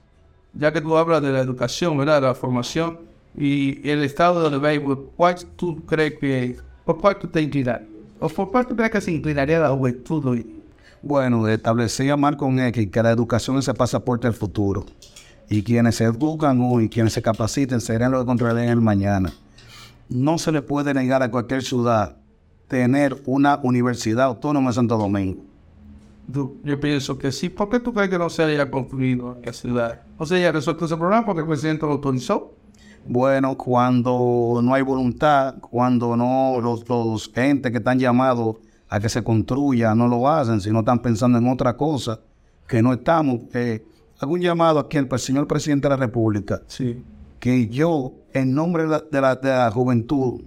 ya 0.53 0.71
que 0.71 0.81
tú 0.81 0.95
hablas 0.95 1.21
de 1.21 1.31
la 1.31 1.39
educación, 1.39 1.97
¿verdad? 1.97 2.21
la 2.21 2.35
formación 2.35 2.99
y 3.37 3.87
el 3.89 4.03
estado 4.03 4.49
de 4.49 4.57
béisbol, 4.57 5.11
¿cuál 5.15 5.35
tú 5.55 5.85
crees 5.85 6.13
que, 6.19 6.57
por 6.85 6.99
cuál 6.99 7.17
tú 7.17 7.27
te 7.27 7.41
inclinas? 7.41 7.81
¿O 8.19 8.29
por 8.29 8.51
cuál 8.51 8.67
tú 8.67 8.75
crees 8.75 8.91
que 8.91 9.01
se 9.01 9.11
inclinaría 9.11 9.59
la 9.59 9.69
juventud 9.69 10.25
hoy? 10.25 10.61
Bueno, 11.01 11.47
establecía 11.47 12.15
Marco 12.15 12.47
X 12.47 12.89
que 12.91 13.03
la 13.03 13.11
educación 13.11 13.57
es 13.57 13.67
el 13.67 13.73
pasaporte 13.73 14.27
al 14.27 14.33
futuro 14.33 14.85
Y 15.51 15.63
quienes 15.63 15.97
se 15.97 16.05
educan 16.05 16.61
hoy, 16.61 16.87
quienes 16.87 17.11
se 17.11 17.21
capaciten, 17.21 17.81
serán 17.81 18.13
los 18.13 18.21
que 18.21 18.25
controlen 18.25 18.69
el 18.69 18.79
mañana. 18.79 19.33
No 20.07 20.37
se 20.37 20.49
le 20.53 20.61
puede 20.61 20.93
negar 20.93 21.21
a 21.23 21.29
cualquier 21.29 21.61
ciudad 21.61 22.15
tener 22.69 23.21
una 23.25 23.59
universidad 23.61 24.27
autónoma 24.27 24.69
en 24.69 24.73
Santo 24.73 24.97
Domingo. 24.97 25.43
Yo 26.63 26.79
pienso 26.79 27.17
que 27.17 27.33
sí. 27.33 27.49
¿Por 27.49 27.67
qué 27.67 27.81
tú 27.81 27.93
crees 27.93 28.09
que 28.09 28.17
no 28.17 28.29
se 28.29 28.43
haya 28.43 28.71
construido 28.71 29.35
en 29.41 29.45
la 29.45 29.51
ciudad? 29.51 30.01
O 30.17 30.25
sea, 30.25 30.39
ya 30.39 30.53
resuelto 30.53 30.85
ese 30.85 30.95
problema 30.95 31.25
porque 31.25 31.41
el 31.41 31.47
presidente 31.47 31.85
lo 31.85 31.91
autorizó. 31.91 32.53
Bueno, 33.05 33.57
cuando 33.57 34.61
no 34.63 34.73
hay 34.73 34.83
voluntad, 34.83 35.55
cuando 35.59 36.15
no 36.15 36.61
los, 36.61 36.87
los 36.87 37.29
entes 37.35 37.73
que 37.73 37.79
están 37.79 37.99
llamados 37.99 38.55
a 38.87 39.01
que 39.01 39.09
se 39.09 39.21
construya 39.21 39.93
no 39.95 40.07
lo 40.07 40.29
hacen, 40.29 40.61
sino 40.61 40.79
están 40.79 41.01
pensando 41.01 41.39
en 41.39 41.49
otra 41.49 41.75
cosa, 41.75 42.21
que 42.65 42.81
no 42.81 42.93
estamos. 42.93 43.41
Eh, 43.53 43.83
hago 44.21 44.33
un 44.33 44.41
llamado 44.41 44.79
aquí 44.79 44.97
al 44.97 45.07
señor 45.19 45.47
presidente 45.47 45.87
de 45.87 45.89
la 45.89 45.97
República, 45.97 46.61
Sí. 46.67 47.01
que 47.39 47.67
yo, 47.67 48.13
en 48.33 48.53
nombre 48.53 48.83
de 48.83 48.89
la, 48.89 48.99
de 49.11 49.21
la- 49.21 49.35
de 49.35 49.49
la 49.49 49.71
juventud 49.71 50.41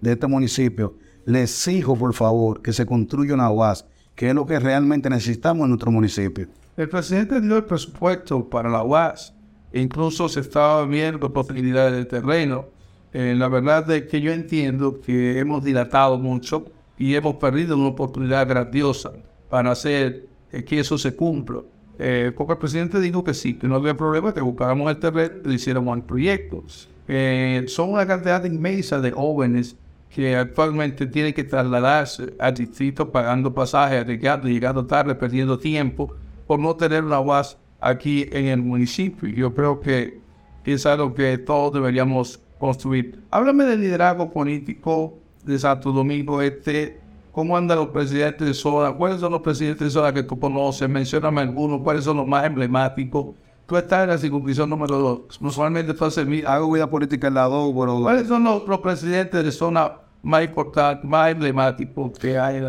de 0.00 0.12
este 0.12 0.26
municipio, 0.26 0.94
le 1.24 1.42
exijo, 1.44 1.96
por 1.96 2.12
favor, 2.14 2.60
que 2.62 2.72
se 2.72 2.84
construya 2.84 3.34
una 3.34 3.48
UAS, 3.50 3.86
que 4.16 4.28
es 4.28 4.34
lo 4.34 4.44
que 4.44 4.58
realmente 4.58 5.08
necesitamos 5.08 5.64
en 5.64 5.70
nuestro 5.70 5.90
municipio. 5.92 6.48
El 6.76 6.88
presidente 6.88 7.40
dio 7.40 7.56
el 7.56 7.64
presupuesto 7.64 8.48
para 8.48 8.68
la 8.68 8.82
UAS. 8.82 9.34
E 9.74 9.80
incluso 9.80 10.28
se 10.28 10.40
estaba 10.40 10.84
viendo 10.84 11.32
posibilidades 11.32 11.94
de 11.94 12.04
terreno. 12.04 12.66
Eh, 13.14 13.34
la 13.38 13.48
verdad 13.48 13.90
es 13.90 14.02
que 14.02 14.20
yo 14.20 14.30
entiendo 14.32 15.00
que 15.00 15.38
hemos 15.38 15.64
dilatado 15.64 16.18
mucho 16.18 16.66
y 16.98 17.14
hemos 17.14 17.36
perdido 17.36 17.76
una 17.76 17.86
oportunidad 17.88 18.46
grandiosa 18.46 19.12
para 19.48 19.70
hacer 19.70 20.26
eh, 20.50 20.62
que 20.64 20.80
eso 20.80 20.98
se 20.98 21.14
cumpla. 21.16 21.60
Eh, 21.98 22.32
porque 22.36 22.54
el 22.54 22.58
presidente 22.58 23.00
dijo 23.00 23.22
que 23.22 23.34
sí, 23.34 23.54
que 23.54 23.68
no 23.68 23.76
había 23.76 23.96
problema, 23.96 24.32
que 24.32 24.40
buscáramos 24.40 24.90
el 24.90 24.98
terreno 24.98 25.50
y 25.50 25.54
hiciéramos 25.54 25.96
el 25.96 26.02
proyecto. 26.04 26.64
Eh, 27.08 27.64
son 27.68 27.90
una 27.90 28.06
cantidad 28.06 28.44
inmensa 28.44 29.00
de 29.00 29.10
jóvenes 29.10 29.76
que 30.08 30.36
actualmente 30.36 31.06
tienen 31.06 31.32
que 31.32 31.44
trasladarse 31.44 32.34
al 32.38 32.54
distrito 32.54 33.10
pagando 33.10 33.52
pasajes, 33.52 34.00
arriesgando, 34.00 34.48
llegando 34.48 34.84
tarde, 34.84 35.14
perdiendo 35.14 35.58
tiempo 35.58 36.14
por 36.46 36.58
no 36.58 36.74
tener 36.76 37.04
una 37.04 37.20
UAS 37.20 37.56
aquí 37.80 38.28
en 38.30 38.46
el 38.46 38.62
municipio. 38.62 39.28
Yo 39.28 39.54
creo 39.54 39.80
que 39.80 40.20
es 40.64 40.86
algo 40.86 41.14
que 41.14 41.38
todos 41.38 41.72
deberíamos 41.72 42.40
construir. 42.58 43.20
Háblame 43.30 43.64
del 43.64 43.80
liderazgo 43.80 44.30
político 44.30 45.18
de 45.44 45.58
Santo 45.58 45.92
Domingo 45.92 46.40
Este. 46.40 47.01
¿Cómo 47.32 47.56
andan 47.56 47.78
los 47.78 47.88
presidentes 47.88 48.46
de 48.46 48.52
zona? 48.52 48.92
¿Cuáles 48.92 49.18
son 49.20 49.32
los 49.32 49.40
presidentes 49.40 49.86
de 49.86 49.90
zona 49.90 50.12
que 50.12 50.22
tú 50.22 50.38
conoces? 50.38 50.86
Mencióname 50.86 51.40
algunos. 51.40 51.80
¿Cuáles 51.80 52.04
son 52.04 52.18
los 52.18 52.26
más 52.26 52.44
emblemáticos? 52.44 53.34
Tú 53.66 53.76
estás 53.76 54.02
en 54.02 54.10
la 54.10 54.18
circunscripción 54.18 54.68
número 54.68 54.98
2. 54.98 55.40
Usualmente 55.40 55.92
servido. 56.10 56.50
Hago 56.50 56.70
vida 56.70 56.90
política 56.90 57.28
en 57.28 57.34
la 57.34 57.44
2, 57.44 57.74
pero 57.74 58.00
¿Cuáles 58.02 58.28
son 58.28 58.44
los, 58.44 58.80
presidentes 58.80 59.42
de 59.42 59.50
zona 59.50 59.92
más 60.22 60.44
importantes, 60.44 61.08
más 61.08 61.30
emblemáticos 61.30 62.18
que 62.18 62.38
hay? 62.38 62.62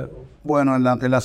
Bueno, 0.43 0.77
en 0.77 0.83
la, 0.83 0.93
en 0.93 1.11
la 1.11 1.19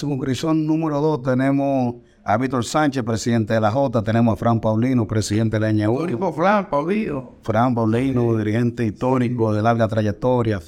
número 0.67 1.01
2 1.01 1.23
tenemos 1.23 1.95
a 2.29 2.37
Víctor 2.37 2.63
Sánchez, 2.63 3.03
presidente 3.05 3.55
de 3.55 3.61
la 3.61 3.71
J, 3.71 4.03
tenemos 4.03 4.35
a 4.35 4.37
Fran 4.37 4.61
Paulino, 4.61 5.07
presidente 5.07 5.59
de 5.59 5.73
la 5.73 5.89
Único 5.89 6.31
Fran, 6.31 6.69
Paulino. 6.69 7.37
Fran 7.41 7.75
Paulino, 7.75 8.37
dirigente 8.37 8.85
histórico 8.85 9.55
de 9.55 9.63
larga 9.63 9.89
trayectoria. 9.89 10.61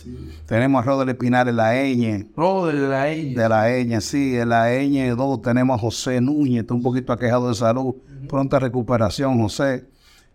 Tenemos 0.47 0.83
a 0.83 0.87
Rodel 0.87 1.11
Espinar 1.11 1.51
en 1.51 1.57
la 1.57 1.79
Eñe, 1.79 2.31
Roder 2.35 2.77
de 2.77 2.89
la 2.89 3.13
Ñ. 3.13 3.35
de 3.35 3.49
la 3.51 3.77
Eñe, 3.77 4.01
sí, 4.01 4.39
en 4.39 4.49
la 4.49 4.73
Eñe 4.73 5.11
2 5.11 5.43
tenemos 5.43 5.77
a 5.77 5.79
José 5.79 6.23
Núñez, 6.23 6.63
está 6.63 6.73
un 6.73 6.83
poquito 6.83 7.13
aquejado 7.13 7.51
de 7.51 7.55
salud, 7.55 7.95
pronta 8.27 8.59
recuperación, 8.59 9.39
José. 9.43 9.90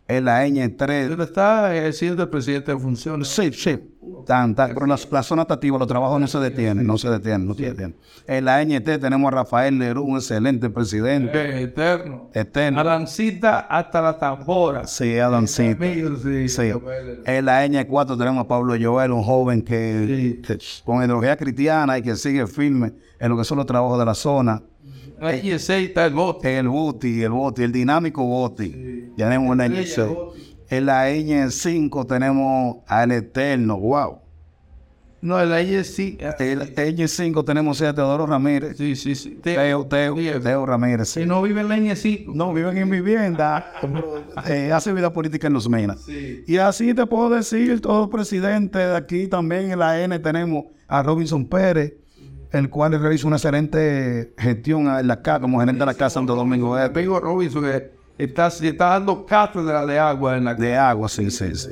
En 0.07 0.25
la 0.25 0.45
Eñe 0.45 0.69
3, 0.69 1.09
¿Dónde 1.09 1.23
está 1.23 1.75
ejerciendo 1.75 2.21
el 2.21 2.29
presidente 2.29 2.71
en 2.71 2.79
funciones? 2.79 3.27
Sí, 3.27 3.51
sí. 3.51 3.79
Tan, 4.27 4.53
tan, 4.53 4.73
pero 4.73 4.85
la, 4.85 4.99
la 5.11 5.23
zona 5.23 5.41
está 5.43 5.55
activa, 5.55 5.79
los 5.79 5.87
trabajos 5.87 6.21
no 6.21 6.27
se 6.27 6.37
detienen, 6.39 6.85
no 6.85 6.97
se 6.97 7.09
detienen, 7.09 7.47
no 7.47 7.55
se 7.55 7.63
detienen. 7.63 7.95
En 8.27 8.45
la 8.45 8.63
NT 8.63 8.99
tenemos 8.99 9.31
a 9.31 9.35
Rafael 9.37 9.79
Lerú, 9.79 10.03
un 10.03 10.17
excelente 10.17 10.69
presidente. 10.69 11.39
Eh, 11.39 11.63
eterno. 11.63 12.29
Eterno. 12.33 12.79
Arancita 12.79 13.61
hasta 13.61 14.01
la 14.01 14.17
tambora. 14.17 14.85
Sí, 14.85 15.17
Adancito. 15.17 15.83
Amigo, 15.83 16.17
sí. 16.17 16.49
Sí. 16.49 16.71
En 17.25 17.45
la 17.45 17.65
N4 17.65 18.17
tenemos 18.17 18.45
a 18.45 18.47
Pablo 18.47 18.75
Joel, 18.79 19.11
un 19.11 19.23
joven 19.23 19.63
que, 19.63 20.39
que 20.45 20.59
con 20.83 21.03
ideología 21.03 21.35
cristiana 21.35 21.97
y 21.97 22.03
que 22.03 22.15
sigue 22.15 22.45
firme 22.45 22.93
en 23.19 23.29
lo 23.29 23.37
que 23.37 23.43
son 23.43 23.57
los 23.57 23.65
trabajos 23.65 23.97
de 23.97 24.05
la 24.05 24.13
zona. 24.13 24.61
Ahí 25.19 25.51
ese 25.51 25.83
está 25.83 26.05
el 26.05 26.13
bote. 26.13 26.57
El 26.57 26.67
Boti, 26.67 27.23
el 27.23 27.31
Boti, 27.31 27.63
el 27.63 27.71
dinámico 27.71 28.23
Boti. 28.23 29.11
Tenemos 29.15 29.51
en 29.51 29.57
la 29.57 29.65
Estrella 29.65 30.09
N6. 30.09 30.15
Boti. 30.15 30.55
En 30.67 30.85
la 30.85 31.09
N5 31.11 32.07
tenemos 32.07 32.77
al 32.87 33.11
Eterno, 33.11 33.77
wow. 33.79 34.19
No, 35.21 35.39
el 35.39 35.51
ahí 35.53 35.83
sí. 35.83 36.17
En 36.19 36.59
la 36.59 36.65
N5 36.67 37.43
tenemos 37.45 37.81
a 37.81 37.93
Teodoro 37.93 38.27
Ramírez. 38.27 38.77
Sí, 38.77 38.95
sí, 38.95 39.15
sí. 39.15 39.39
Teo, 39.41 39.85
Teo, 39.87 40.15
Teo 40.15 40.65
Ramírez. 40.65 41.09
sí. 41.09 41.21
Si 41.21 41.25
no 41.25 41.41
vive 41.41 41.61
en 41.61 41.69
la 41.69 41.77
Ñ5. 41.77 42.33
No, 42.33 42.53
viven 42.53 42.77
en 42.77 42.89
vivienda, 42.91 43.73
eh, 44.47 44.71
hace 44.71 44.93
vida 44.93 45.11
política 45.11 45.47
en 45.47 45.53
los 45.53 45.67
minas. 45.67 46.01
Sí. 46.01 46.43
Y 46.45 46.57
así 46.57 46.93
te 46.93 47.07
puedo 47.07 47.31
decir, 47.31 47.81
todo 47.81 48.09
presidente 48.09 48.77
de 48.77 48.95
aquí 48.95 49.27
también 49.27 49.71
en 49.71 49.79
la 49.79 49.99
N 50.03 50.19
tenemos 50.19 50.65
a 50.87 51.01
Robinson 51.01 51.47
Pérez, 51.47 51.93
el 52.55 52.69
cual 52.69 52.99
realiza 52.99 53.27
una 53.27 53.35
excelente 53.37 54.33
gestión 54.37 54.87
en 54.87 55.07
la 55.07 55.21
casa, 55.21 55.39
como 55.41 55.59
gerente 55.59 55.79
de 55.79 55.85
la 55.85 55.93
casa 55.93 56.11
Santo 56.15 56.35
Domingo 56.35 56.77
El 56.77 56.85
Este. 56.87 56.99
amigo 56.99 57.19
Robinson 57.19 57.63
que 57.63 57.91
está, 58.17 58.47
está 58.47 58.85
dando 58.91 59.25
cátedra 59.25 59.85
de 59.85 59.99
agua 59.99 60.37
en 60.37 60.45
la 60.45 60.53
De 60.55 60.75
agua, 60.75 61.09
sí, 61.09 61.29
sí, 61.31 61.53
sí. 61.55 61.69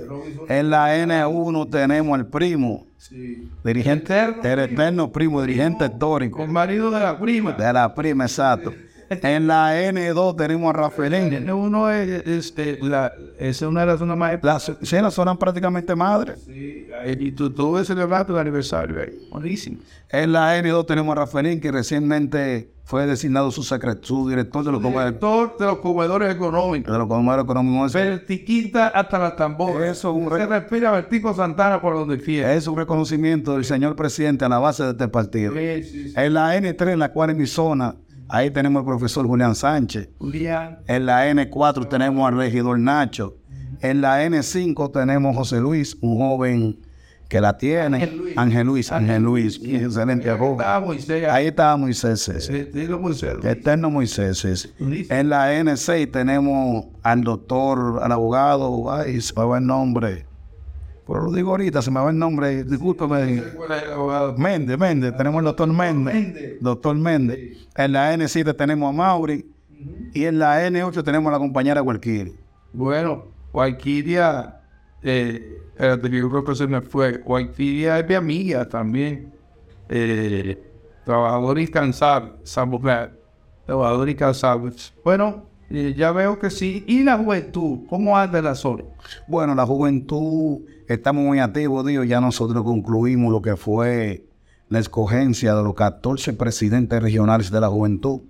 En 0.50 0.70
la 0.70 0.96
N1 0.98 1.70
tenemos 1.70 2.18
al 2.20 2.28
primo, 2.28 2.86
Sí. 2.98 3.50
dirigente, 3.63 4.13
el 4.44 4.60
eterno 4.60 5.12
primo, 5.12 5.42
dirigente 5.42 5.86
histórico. 5.86 6.42
El 6.44 6.50
marido 6.52 6.90
de 6.92 7.00
la 7.02 7.20
prima. 7.20 7.52
De 7.52 7.74
la 7.74 7.94
prima, 7.94 8.24
exacto. 8.25 8.74
En 9.10 9.48
la 9.48 9.75
N2 9.91 10.36
tenemos 10.38 10.69
a 10.74 10.77
Rafaelín. 10.77 11.50
Uno 11.51 11.89
es, 11.89 12.25
este, 12.27 12.79
la, 12.81 13.12
es 13.39 13.62
una 13.62 13.81
de 13.81 13.86
las 13.88 14.00
zonas 14.00 14.17
más 14.17 14.39
La, 14.43 14.60
sí, 14.60 14.74
la 14.91 15.12
zona 15.12 15.36
prácticamente 15.38 15.95
madre. 15.95 16.36
Sí, 16.38 16.88
y 17.19 17.31
tú 17.31 17.48
estuve 17.48 17.83
celebrando 17.86 18.33
el 18.33 18.39
aniversario 18.39 19.01
ahí. 19.01 19.27
Buenísimo. 19.31 19.77
En 20.10 20.31
la 20.31 20.57
N2 20.60 20.86
tenemos 20.86 21.12
a 21.17 21.22
Rafaelín, 21.22 21.60
que 21.60 21.72
recientemente 21.72 22.69
fue 22.86 23.05
designado 23.07 23.50
su, 23.50 23.63
su 23.63 24.29
director 24.29 24.63
de 24.65 24.72
los 24.72 24.81
comercios 24.81 25.05
Director 25.19 25.57
de 25.57 25.65
los 25.65 25.77
comedores 25.79 26.36
económicos. 26.36 26.91
de 26.91 27.00
los 27.00 27.07
comercios 27.07 27.45
económicos. 27.45 27.93
Vertiquita 27.93 28.88
hasta 28.89 29.17
la 29.19 29.36
tambora. 29.36 29.89
Eso 29.89 30.10
es 30.12 30.15
un 30.17 30.29
Se 30.29 30.38
re- 30.38 30.45
respira 30.48 30.91
Vertico 30.91 31.33
Santana 31.33 31.81
por 31.81 31.93
donde 31.95 32.19
quiera. 32.19 32.53
Es 32.53 32.67
un 32.67 32.77
reconocimiento 32.77 33.53
del 33.53 33.63
señor 33.65 33.95
presidente 33.95 34.43
a 34.45 34.50
la 34.50 34.60
base 34.60 34.83
de 34.83 34.91
este 34.91 35.07
partido. 35.07 35.53
Sí, 35.53 35.83
sí, 35.83 36.10
sí. 36.10 36.13
En 36.15 36.33
la 36.33 36.55
N3, 36.57 36.89
en 36.91 37.00
la 37.00 37.12
cual 37.12 37.29
es 37.31 37.38
mi 37.38 37.48
zona, 37.48 37.95
ahí 38.34 38.50
tenemos 38.50 38.80
al 38.80 38.86
profesor 38.86 39.28
Julián 39.28 39.54
Sánchez. 39.54 40.10
Julián. 40.18 40.80
En 40.88 41.06
la 41.06 41.30
N4 41.30 41.88
tenemos 41.88 42.28
al 42.28 42.36
regidor 42.36 42.80
Nacho. 42.80 43.38
En 43.80 44.02
la 44.02 44.25
N5 44.25 44.92
tenemos 44.92 45.36
a 45.36 45.40
José 45.40 45.60
Luis, 45.60 45.96
un 46.02 46.18
joven 46.18 46.80
que 47.30 47.40
la 47.40 47.58
tiene. 47.58 47.98
Ángel 47.98 48.18
Luis. 48.18 48.38
Ángel 48.38 48.68
Luis, 48.68 48.92
Ángel 48.92 49.24
Luis, 49.24 49.60
un 49.60 49.75
excelente 49.75 50.32
joven. 50.32 50.60
Está 50.62 50.80
Moisés. 50.80 51.30
Ahí 51.30 51.48
está 51.48 51.78
Moisés. 51.78 52.50
Eterno 52.50 53.90
Moisés. 53.92 54.74
Luis. 54.80 55.12
En 55.12 55.30
la 55.30 55.54
N6 55.54 56.12
tenemos 56.12 56.86
al 57.04 57.22
doctor, 57.24 58.00
al 58.02 58.12
abogado, 58.12 58.92
ay, 58.92 59.22
se 59.22 59.34
va 59.34 59.60
el 59.60 59.66
nombre. 59.66 60.25
Pero 61.05 61.24
lo 61.24 61.31
digo 61.31 61.51
ahorita, 61.51 61.81
se 61.81 61.91
me 61.91 62.00
va 62.00 62.10
el 62.10 62.17
nombre, 62.17 62.63
discúlpeme. 62.63 63.43
¿Cuál 63.55 63.72
es 63.72 63.83
el 63.83 63.91
abogado? 63.91 64.38
Méndez, 64.38 64.77
Méndez, 64.77 65.15
tenemos 65.17 65.39
al 65.39 65.45
doctor 65.45 65.67
Méndez. 65.67 66.57
Doctor 66.62 66.95
Méndez. 66.95 67.67
En 67.75 67.91
la 67.91 68.15
N7 68.15 68.55
tenemos 68.55 68.89
a 68.89 68.93
Mauri. 68.93 69.45
Y 70.13 70.25
en 70.25 70.39
la 70.39 70.65
N8 70.65 71.03
tenemos 71.03 71.29
a 71.29 71.33
la 71.33 71.39
compañera 71.39 71.81
Gualquiri. 71.81 72.33
Bueno, 72.72 73.25
Guayquiria, 73.51 74.62
eh, 75.01 75.57
espérate 75.72 76.10
que 76.10 76.17
yo 76.17 76.29
creo 76.29 76.43
que 76.45 76.55
se 76.55 76.67
me 76.67 76.81
fue. 76.81 77.22
Es 77.22 78.07
mi 78.07 78.15
amiga 78.15 78.67
también. 78.67 79.33
Eh, 79.89 80.57
trabajador 81.03 81.60
incansable, 81.60 82.31
esa 82.43 82.63
mujer. 82.63 83.19
Trabajador 83.65 84.10
incansable. 84.10 84.72
Bueno, 85.03 85.45
ya 85.70 86.12
veo 86.12 86.39
que 86.39 86.50
sí. 86.50 86.84
¿Y 86.88 87.03
la 87.03 87.17
juventud? 87.17 87.79
¿Cómo 87.89 88.17
anda 88.17 88.41
la 88.41 88.55
zona? 88.55 88.84
Bueno, 89.27 89.55
la 89.55 89.65
juventud, 89.65 90.62
estamos 90.88 91.24
muy 91.24 91.39
activos, 91.39 91.86
Dios. 91.86 92.08
Ya 92.08 92.22
nosotros 92.22 92.63
concluimos 92.63 93.32
lo 93.32 93.41
que 93.41 93.55
fue 93.55 94.27
la 94.70 94.79
escogencia 94.79 95.55
de 95.55 95.63
los 95.63 95.75
14 95.75 96.34
presidentes 96.34 97.01
regionales 97.01 97.51
de 97.51 97.62
la 97.62 97.70
juventud. 97.70 98.22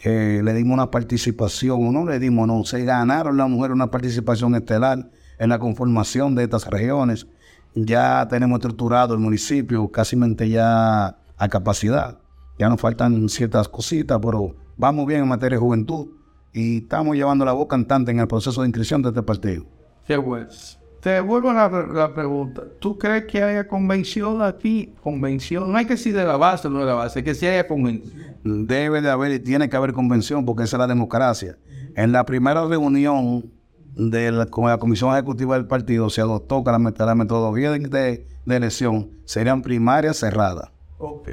Eh, 0.00 0.40
le 0.44 0.54
dimos 0.54 0.74
una 0.74 0.90
participación, 0.90 1.86
o 1.86 1.92
no 1.92 2.04
le 2.04 2.18
dimos, 2.18 2.46
no, 2.46 2.64
se 2.64 2.84
ganaron 2.84 3.36
las 3.36 3.48
mujeres 3.48 3.74
una 3.74 3.90
participación 3.90 4.54
estelar 4.54 5.10
en 5.38 5.48
la 5.48 5.58
conformación 5.58 6.34
de 6.34 6.44
estas 6.44 6.66
regiones. 6.66 7.26
Ya 7.74 8.26
tenemos 8.28 8.58
estructurado 8.58 9.14
el 9.14 9.20
municipio 9.20 9.88
casi 9.88 10.16
ya 10.48 11.16
a 11.36 11.48
capacidad. 11.48 12.18
Ya 12.58 12.68
nos 12.68 12.80
faltan 12.80 13.28
ciertas 13.28 13.68
cositas, 13.68 14.18
pero 14.20 14.54
vamos 14.76 15.06
bien 15.06 15.22
en 15.22 15.28
materia 15.28 15.56
de 15.56 15.60
juventud. 15.60 16.08
Y 16.58 16.78
estamos 16.78 17.14
llevando 17.14 17.44
la 17.44 17.52
voz 17.52 17.68
cantante 17.68 18.10
en 18.10 18.18
el 18.18 18.26
proceso 18.26 18.62
de 18.62 18.66
inscripción 18.66 19.00
de 19.00 19.10
este 19.10 19.22
partido. 19.22 19.64
Qué 20.04 20.16
bueno. 20.16 20.48
Te 21.00 21.20
vuelvo 21.20 21.50
a 21.50 21.54
la, 21.54 21.68
la, 21.68 22.12
pregunta. 22.12 22.64
¿Tú 22.80 22.98
crees 22.98 23.26
que 23.26 23.40
haya 23.40 23.68
convención 23.68 24.42
aquí? 24.42 24.92
Convención. 25.00 25.70
No 25.70 25.78
hay 25.78 25.84
que 25.84 25.92
decir 25.94 26.16
de 26.16 26.24
la 26.24 26.36
base 26.36 26.66
o 26.66 26.70
no 26.70 26.80
de 26.80 26.86
la 26.86 26.94
base, 26.94 27.22
que 27.22 27.36
si 27.36 27.46
haya 27.46 27.68
convención. 27.68 28.12
Debe 28.42 29.00
de 29.00 29.08
haber 29.08 29.30
y 29.30 29.38
tiene 29.38 29.68
que 29.68 29.76
haber 29.76 29.92
convención 29.92 30.44
porque 30.44 30.64
esa 30.64 30.76
es 30.76 30.80
la 30.80 30.88
democracia. 30.88 31.56
En 31.94 32.10
la 32.10 32.26
primera 32.26 32.66
reunión 32.66 33.52
de 33.94 34.32
la, 34.32 34.46
con 34.46 34.68
la 34.68 34.78
comisión 34.78 35.12
ejecutiva 35.12 35.54
del 35.54 35.66
partido 35.66 36.10
se 36.10 36.20
adoptó 36.20 36.64
que 36.64 36.72
la, 36.72 36.78
la 36.78 37.14
metodología 37.14 37.70
de, 37.70 37.78
de, 37.78 38.26
de, 38.44 38.56
elección 38.56 39.10
serían 39.24 39.62
primarias 39.62 40.18
cerradas. 40.18 40.72
Ok. 40.98 41.28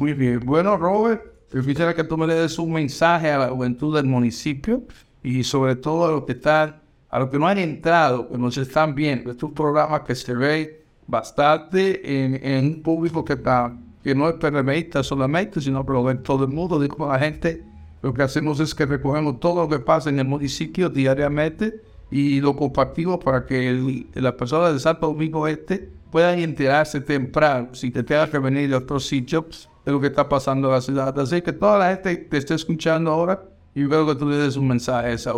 Muy 0.00 0.14
bien. 0.14 0.40
Bueno, 0.44 0.76
Robert, 0.76 1.22
yo 1.52 1.62
quisiera 1.62 1.94
que 1.94 2.04
tú 2.04 2.16
me 2.16 2.26
le 2.26 2.34
des 2.34 2.58
un 2.58 2.72
mensaje 2.72 3.30
a 3.30 3.38
la 3.38 3.48
juventud 3.48 3.94
del 3.94 4.06
municipio 4.06 4.82
y 5.22 5.44
sobre 5.44 5.76
todo 5.76 6.06
a 6.06 6.10
los 6.10 6.24
que 6.24 6.32
están 6.32 6.76
a 7.08 7.20
los 7.20 7.30
que 7.30 7.38
no 7.38 7.46
han 7.46 7.58
entrado, 7.58 8.28
que 8.28 8.36
nos 8.36 8.58
están 8.58 8.94
viendo, 8.94 9.30
es 9.30 9.42
un 9.42 9.54
programa 9.54 10.04
que 10.04 10.14
se 10.14 10.34
ve 10.34 10.84
bastante 11.06 12.26
en, 12.26 12.66
un 12.66 12.82
público 12.82 13.24
que 13.24 13.34
está, 13.34 13.74
que 14.02 14.14
no 14.14 14.28
es 14.28 14.34
PRMista 14.34 15.02
solamente, 15.02 15.60
sino 15.60 15.86
que 15.86 15.92
lo 15.92 16.04
ve 16.04 16.16
todo 16.16 16.44
el 16.44 16.50
mundo. 16.50 16.80
Digo, 16.80 17.08
la 17.08 17.18
gente, 17.18 17.64
lo 18.02 18.12
que 18.12 18.22
hacemos 18.22 18.60
es 18.60 18.74
que 18.74 18.86
recogemos 18.86 19.40
todo 19.40 19.62
lo 19.62 19.68
que 19.68 19.78
pasa 19.78 20.10
en 20.10 20.18
el 20.18 20.26
municipio 20.26 20.88
diariamente 20.90 21.80
y 22.10 22.40
lo 22.40 22.56
compartimos 22.56 23.18
para 23.18 23.46
que 23.46 24.04
las 24.14 24.32
personas 24.34 24.72
de 24.72 24.80
Santo 24.80 25.06
Domingo 25.06 25.46
Este 25.46 25.88
puedan 26.10 26.38
enterarse 26.38 27.00
temprano, 27.00 27.74
sin 27.74 27.92
que 27.92 28.02
tengan 28.02 28.30
que 28.30 28.38
venir 28.38 28.68
de 28.68 28.76
otros 28.76 29.06
sitios, 29.06 29.68
de 29.86 29.92
lo 29.92 30.00
que 30.00 30.08
está 30.08 30.28
pasando 30.28 30.68
en 30.68 30.74
la 30.74 30.80
ciudad. 30.80 31.18
Así 31.18 31.40
que 31.40 31.52
toda 31.52 31.78
la 31.78 31.90
gente 31.94 32.16
te 32.16 32.36
esté 32.36 32.54
escuchando 32.54 33.12
ahora 33.12 33.44
y 33.72 33.84
veo 33.84 34.04
que 34.04 34.16
tú 34.16 34.28
le 34.28 34.36
des 34.36 34.56
un 34.56 34.66
mensaje 34.66 35.08
a 35.08 35.12
esa 35.12 35.32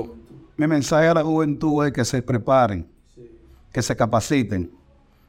mi 0.56 0.66
mensaje 0.66 1.06
a 1.06 1.14
la 1.14 1.22
juventud 1.22 1.86
es 1.86 1.92
que 1.92 2.04
se 2.04 2.20
preparen, 2.20 2.84
que 3.70 3.80
se 3.80 3.94
capaciten, 3.94 4.72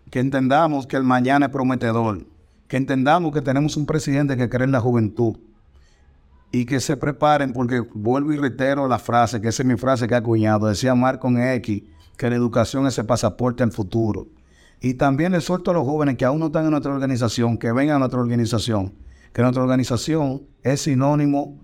que 0.09 0.19
entendamos 0.19 0.87
que 0.87 0.95
el 0.95 1.03
mañana 1.03 1.45
es 1.45 1.51
prometedor, 1.51 2.25
que 2.67 2.77
entendamos 2.77 3.31
que 3.31 3.41
tenemos 3.41 3.77
un 3.77 3.85
presidente 3.85 4.35
que 4.35 4.49
cree 4.49 4.65
en 4.65 4.71
la 4.71 4.79
juventud 4.79 5.37
y 6.51 6.65
que 6.65 6.79
se 6.79 6.97
preparen 6.97 7.53
porque 7.53 7.81
vuelvo 7.93 8.33
y 8.33 8.37
reitero 8.37 8.87
la 8.87 8.97
frase, 8.97 9.39
que 9.39 9.49
esa 9.49 9.61
es 9.61 9.67
mi 9.67 9.75
frase 9.75 10.07
que 10.07 10.15
ha 10.15 10.17
acuñado, 10.17 10.65
decía 10.65 10.95
Marco 10.95 11.29
X, 11.29 11.83
que 12.17 12.29
la 12.29 12.35
educación 12.35 12.87
es 12.87 12.97
el 12.97 13.05
pasaporte 13.05 13.61
al 13.61 13.71
futuro. 13.71 14.25
Y 14.81 14.95
también 14.95 15.33
le 15.33 15.41
suelto 15.41 15.69
a 15.69 15.75
los 15.75 15.83
jóvenes 15.83 16.17
que 16.17 16.25
aún 16.25 16.39
no 16.39 16.47
están 16.47 16.65
en 16.65 16.71
nuestra 16.71 16.91
organización, 16.91 17.55
que 17.55 17.71
vengan 17.71 17.97
a 17.97 17.99
nuestra 17.99 18.19
organización, 18.19 18.93
que 19.33 19.41
nuestra 19.41 19.63
organización 19.63 20.43
es 20.63 20.81
sinónimo 20.81 21.57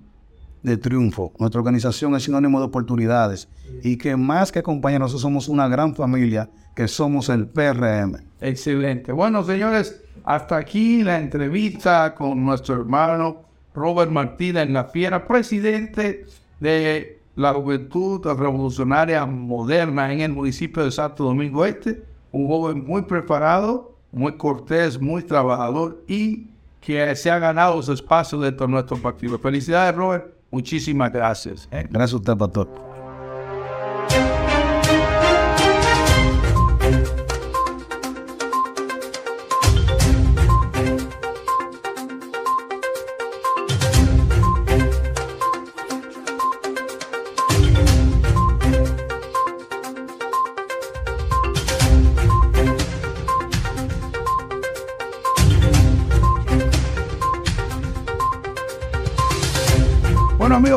de 0.64 0.78
triunfo. 0.78 1.32
Nuestra 1.38 1.62
organización 1.62 2.16
es 2.16 2.24
sinónimo 2.24 2.60
de 2.60 2.66
oportunidades 2.66 3.48
y 3.84 3.98
que 3.98 4.16
más 4.16 4.52
que 4.52 4.64
compañeros, 4.64 5.12
somos 5.20 5.48
una 5.48 5.68
gran 5.68 5.96
familia 5.96 6.50
que 6.76 6.88
somos 6.88 7.30
el 7.30 7.48
PRM. 7.48 8.18
Excelente. 8.42 9.12
Bueno, 9.12 9.44
señores, 9.44 10.02
hasta 10.24 10.58
aquí 10.58 11.04
la 11.04 11.20
entrevista 11.20 12.16
con 12.16 12.44
nuestro 12.44 12.76
hermano 12.76 13.44
Robert 13.76 14.12
Martínez 14.12 14.70
La 14.70 14.86
Fiera, 14.86 15.28
presidente 15.28 16.26
de 16.60 17.20
la 17.36 17.54
Juventud 17.54 18.26
Revolucionaria 18.26 19.26
Moderna 19.26 20.12
en 20.12 20.22
el 20.22 20.32
municipio 20.32 20.84
de 20.84 20.92
Santo 20.92 21.26
Domingo 21.26 21.66
Este, 21.66 22.04
un 22.32 22.48
joven 22.48 22.84
muy 22.86 23.04
preparado, 23.04 23.96
muy 24.12 24.36
cortés, 24.38 25.00
muy 25.00 25.22
trabajador 25.22 26.04
y 26.08 26.48
que 26.86 27.16
se 27.16 27.32
ha 27.32 27.40
ganado 27.40 27.82
su 27.82 27.94
espacio 27.94 28.40
dentro 28.40 28.68
de 28.68 28.74
nuestro 28.74 28.98
partido. 28.98 29.40
Felicidades, 29.40 29.96
Robert. 29.96 30.36
Muchísimas 30.52 31.12
gracias. 31.12 31.68
¿eh? 31.72 31.88
Gracias 31.90 32.14
a 32.14 32.18
usted, 32.18 32.38
pastor. 32.38 32.95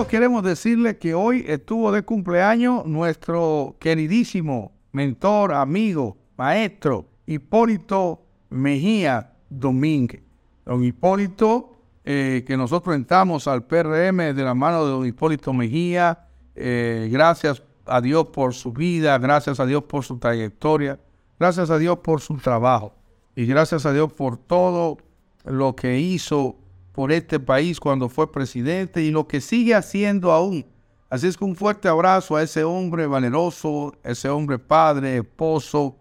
Queremos 0.08 0.42
decirle 0.42 0.96
que 0.96 1.14
hoy 1.14 1.44
estuvo 1.46 1.92
de 1.92 2.02
cumpleaños 2.02 2.86
nuestro 2.86 3.76
queridísimo 3.78 4.72
mentor, 4.92 5.52
amigo, 5.52 6.16
maestro, 6.36 7.06
Hipólito 7.26 8.22
Mejía 8.48 9.34
Domínguez. 9.50 10.22
Don 10.64 10.82
Hipólito, 10.82 11.78
eh, 12.04 12.42
que 12.46 12.56
nosotros 12.56 12.96
entramos 12.96 13.46
al 13.46 13.66
PRM 13.66 14.34
de 14.34 14.42
la 14.42 14.54
mano 14.54 14.84
de 14.86 14.92
don 14.92 15.06
Hipólito 15.06 15.52
Mejía, 15.52 16.26
eh, 16.54 17.08
gracias 17.12 17.62
a 17.84 18.00
Dios 18.00 18.28
por 18.28 18.54
su 18.54 18.72
vida, 18.72 19.18
gracias 19.18 19.60
a 19.60 19.66
Dios 19.66 19.84
por 19.84 20.04
su 20.04 20.18
trayectoria, 20.18 20.98
gracias 21.38 21.70
a 21.70 21.76
Dios 21.76 21.98
por 21.98 22.22
su 22.22 22.38
trabajo 22.38 22.94
y 23.36 23.44
gracias 23.44 23.84
a 23.84 23.92
Dios 23.92 24.10
por 24.12 24.38
todo 24.38 24.96
lo 25.44 25.76
que 25.76 25.98
hizo 25.98 26.56
por 26.98 27.12
este 27.12 27.38
país 27.38 27.78
cuando 27.78 28.08
fue 28.08 28.32
presidente 28.32 29.00
y 29.00 29.12
lo 29.12 29.28
que 29.28 29.40
sigue 29.40 29.72
haciendo 29.72 30.32
aún. 30.32 30.66
Así 31.08 31.28
es 31.28 31.36
que 31.36 31.44
un 31.44 31.54
fuerte 31.54 31.86
abrazo 31.86 32.34
a 32.34 32.42
ese 32.42 32.64
hombre 32.64 33.06
valeroso, 33.06 33.94
ese 34.02 34.28
hombre 34.28 34.58
padre, 34.58 35.18
esposo, 35.18 35.94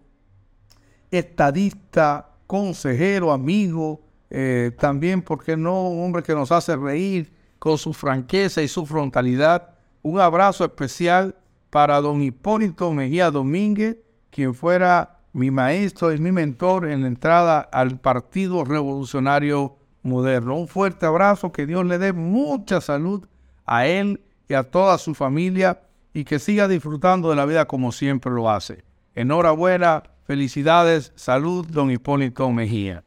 estadista, 1.12 2.32
consejero, 2.48 3.32
amigo, 3.32 4.02
eh, 4.32 4.72
también, 4.80 5.22
porque 5.22 5.56
no? 5.56 5.88
Un 5.88 6.04
hombre 6.04 6.24
que 6.24 6.34
nos 6.34 6.52
hace 6.52 6.76
reír 6.76 7.32
con 7.60 7.78
su 7.78 7.94
franqueza 7.94 8.64
y 8.64 8.68
su 8.68 8.84
frontalidad. 8.84 9.76
Un 10.02 10.20
abrazo 10.20 10.66
especial 10.66 11.36
para 11.70 12.02
don 12.02 12.24
Hipólito 12.24 12.92
Mejía 12.92 13.30
Domínguez, 13.30 13.98
quien 14.32 14.56
fuera 14.56 15.20
mi 15.32 15.52
maestro 15.52 16.12
y 16.12 16.18
mi 16.18 16.32
mentor 16.32 16.90
en 16.90 17.04
la 17.04 17.08
entrada 17.08 17.60
al 17.60 18.00
Partido 18.00 18.66
Revolucionario 18.66 19.77
moderno. 20.08 20.56
Un 20.56 20.68
fuerte 20.68 21.06
abrazo, 21.06 21.52
que 21.52 21.66
Dios 21.66 21.86
le 21.86 21.98
dé 21.98 22.14
mucha 22.14 22.82
salud 22.82 23.26
a 23.66 23.86
él 23.86 24.22
y 24.50 24.54
a 24.54 24.64
toda 24.64 24.98
su 24.98 25.14
familia 25.14 25.82
y 26.14 26.24
que 26.24 26.40
siga 26.40 26.68
disfrutando 26.68 27.30
de 27.30 27.36
la 27.36 27.46
vida 27.46 27.66
como 27.66 27.92
siempre 27.92 28.32
lo 28.32 28.50
hace. 28.50 28.84
Enhorabuena, 29.14 30.04
felicidades, 30.26 31.12
salud, 31.16 31.68
don 31.68 31.92
Hipólito 31.92 32.50
Mejía. 32.52 33.04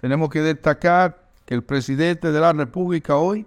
Tenemos 0.00 0.30
que 0.30 0.40
destacar 0.40 1.22
que 1.44 1.54
el 1.54 1.62
presidente 1.62 2.32
de 2.32 2.40
la 2.40 2.52
República 2.52 3.16
hoy, 3.16 3.46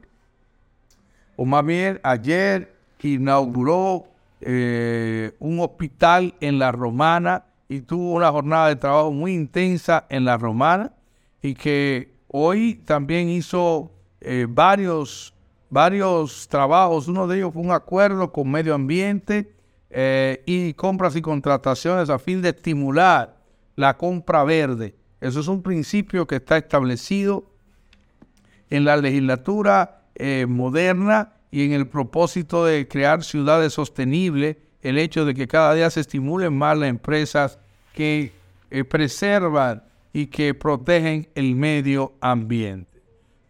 o 1.35 1.45
más 1.45 1.65
ayer, 2.03 2.73
inauguró 3.01 4.05
eh, 4.41 5.33
un 5.39 5.59
hospital 5.59 6.35
en 6.39 6.59
la 6.59 6.71
Romana 6.71 7.45
y 7.67 7.81
tuvo 7.81 8.13
una 8.13 8.31
jornada 8.31 8.67
de 8.67 8.75
trabajo 8.75 9.11
muy 9.11 9.33
intensa 9.33 10.05
en 10.09 10.25
la 10.25 10.37
Romana 10.37 10.93
y 11.41 11.53
que 11.55 12.12
Hoy 12.35 12.81
también 12.83 13.29
hizo 13.29 13.91
eh, 14.19 14.47
varios, 14.49 15.35
varios 15.69 16.47
trabajos. 16.47 17.07
Uno 17.07 17.27
de 17.27 17.37
ellos 17.37 17.53
fue 17.53 17.61
un 17.61 17.69
acuerdo 17.69 18.31
con 18.31 18.49
medio 18.49 18.73
ambiente 18.73 19.53
eh, 19.91 20.41
y 20.47 20.73
compras 20.73 21.15
y 21.15 21.21
contrataciones 21.21 22.09
a 22.09 22.17
fin 22.17 22.41
de 22.41 22.49
estimular 22.49 23.37
la 23.75 23.95
compra 23.97 24.43
verde. 24.43 24.95
Eso 25.21 25.41
es 25.41 25.47
un 25.47 25.61
principio 25.61 26.25
que 26.25 26.37
está 26.37 26.57
establecido 26.57 27.45
en 28.71 28.83
la 28.83 28.97
legislatura 28.97 30.01
eh, 30.15 30.47
moderna 30.49 31.33
y 31.51 31.65
en 31.65 31.73
el 31.73 31.87
propósito 31.87 32.65
de 32.65 32.87
crear 32.87 33.23
ciudades 33.23 33.73
sostenibles, 33.73 34.57
el 34.81 34.97
hecho 34.97 35.23
de 35.23 35.35
que 35.35 35.47
cada 35.47 35.75
día 35.75 35.87
se 35.91 35.99
estimulen 35.99 36.57
más 36.57 36.79
las 36.79 36.89
empresas 36.89 37.59
que 37.93 38.33
preservan 38.89 39.83
y 40.13 40.27
que 40.27 40.53
protegen 40.53 41.27
el 41.33 41.55
medio 41.55 42.13
ambiente. 42.21 43.01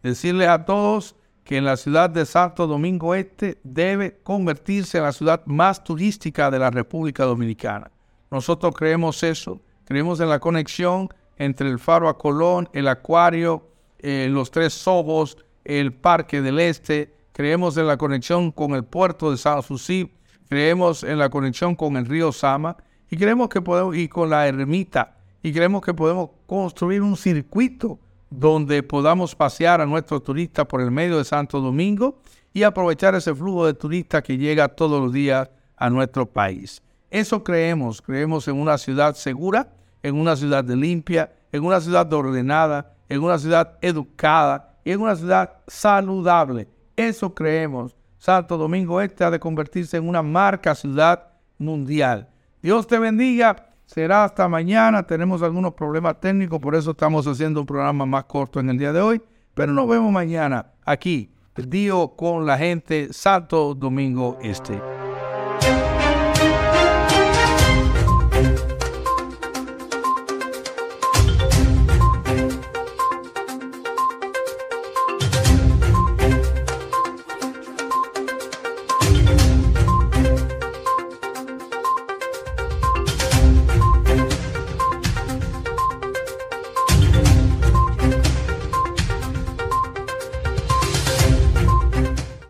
Decirles 0.02 0.48
a 0.48 0.64
todos 0.64 1.14
que 1.44 1.60
la 1.60 1.76
ciudad 1.76 2.08
de 2.08 2.24
Santo 2.24 2.66
Domingo 2.66 3.14
Este 3.14 3.58
debe 3.62 4.18
convertirse 4.22 4.96
en 4.96 5.04
la 5.04 5.12
ciudad 5.12 5.42
más 5.44 5.84
turística 5.84 6.50
de 6.50 6.58
la 6.58 6.70
República 6.70 7.24
Dominicana. 7.24 7.90
Nosotros 8.30 8.74
creemos 8.74 9.22
eso, 9.22 9.60
creemos 9.84 10.20
en 10.20 10.30
la 10.30 10.40
conexión 10.40 11.08
entre 11.36 11.68
el 11.68 11.78
Faro 11.78 12.08
a 12.08 12.16
Colón, 12.16 12.68
el 12.72 12.88
Acuario, 12.88 13.68
eh, 13.98 14.28
los 14.30 14.50
Tres 14.50 14.88
Ojos, 14.88 15.36
el 15.64 15.92
Parque 15.92 16.40
del 16.40 16.58
Este, 16.58 17.14
creemos 17.32 17.76
en 17.76 17.86
la 17.86 17.98
conexión 17.98 18.50
con 18.50 18.74
el 18.74 18.84
puerto 18.84 19.30
de 19.30 19.36
San 19.36 19.62
Susi, 19.62 20.10
creemos 20.48 21.04
en 21.04 21.18
la 21.18 21.28
conexión 21.28 21.74
con 21.74 21.96
el 21.96 22.06
río 22.06 22.32
Sama 22.32 22.76
y 23.10 23.16
creemos 23.18 23.50
que 23.50 23.60
podemos 23.60 23.94
ir 23.96 24.08
con 24.08 24.30
la 24.30 24.48
ermita 24.48 25.18
y 25.44 25.52
creemos 25.52 25.82
que 25.82 25.92
podemos 25.92 26.30
construir 26.46 27.02
un 27.02 27.18
circuito 27.18 27.98
donde 28.30 28.82
podamos 28.82 29.34
pasear 29.34 29.82
a 29.82 29.84
nuestros 29.84 30.22
turistas 30.22 30.64
por 30.64 30.80
el 30.80 30.90
medio 30.90 31.18
de 31.18 31.24
Santo 31.24 31.60
Domingo 31.60 32.16
y 32.54 32.62
aprovechar 32.62 33.14
ese 33.14 33.34
flujo 33.34 33.66
de 33.66 33.74
turistas 33.74 34.22
que 34.22 34.38
llega 34.38 34.68
todos 34.68 35.02
los 35.02 35.12
días 35.12 35.50
a 35.76 35.90
nuestro 35.90 36.24
país. 36.24 36.82
Eso 37.10 37.44
creemos, 37.44 38.00
creemos 38.00 38.48
en 38.48 38.58
una 38.58 38.78
ciudad 38.78 39.14
segura, 39.16 39.68
en 40.02 40.14
una 40.14 40.34
ciudad 40.34 40.64
limpia, 40.64 41.30
en 41.52 41.62
una 41.62 41.78
ciudad 41.82 42.10
ordenada, 42.10 42.94
en 43.10 43.22
una 43.22 43.38
ciudad 43.38 43.76
educada 43.82 44.78
y 44.82 44.92
en 44.92 45.02
una 45.02 45.14
ciudad 45.14 45.58
saludable. 45.66 46.68
Eso 46.96 47.34
creemos. 47.34 47.94
Santo 48.16 48.56
Domingo 48.56 48.98
Este 48.98 49.24
ha 49.24 49.30
de 49.30 49.38
convertirse 49.38 49.98
en 49.98 50.08
una 50.08 50.22
marca 50.22 50.74
ciudad 50.74 51.26
mundial. 51.58 52.30
Dios 52.62 52.86
te 52.86 52.98
bendiga. 52.98 53.73
Será 53.86 54.24
hasta 54.24 54.48
mañana. 54.48 55.02
Tenemos 55.02 55.42
algunos 55.42 55.74
problemas 55.74 56.20
técnicos, 56.20 56.58
por 56.60 56.74
eso 56.74 56.92
estamos 56.92 57.26
haciendo 57.26 57.60
un 57.60 57.66
programa 57.66 58.06
más 58.06 58.24
corto 58.24 58.60
en 58.60 58.70
el 58.70 58.78
día 58.78 58.92
de 58.92 59.00
hoy. 59.00 59.22
Pero 59.54 59.72
nos 59.72 59.88
vemos 59.88 60.10
mañana 60.10 60.72
aquí, 60.84 61.30
día 61.54 62.14
con 62.16 62.44
la 62.44 62.58
gente 62.58 63.12
Santo 63.12 63.74
Domingo 63.74 64.38
Este. 64.42 65.03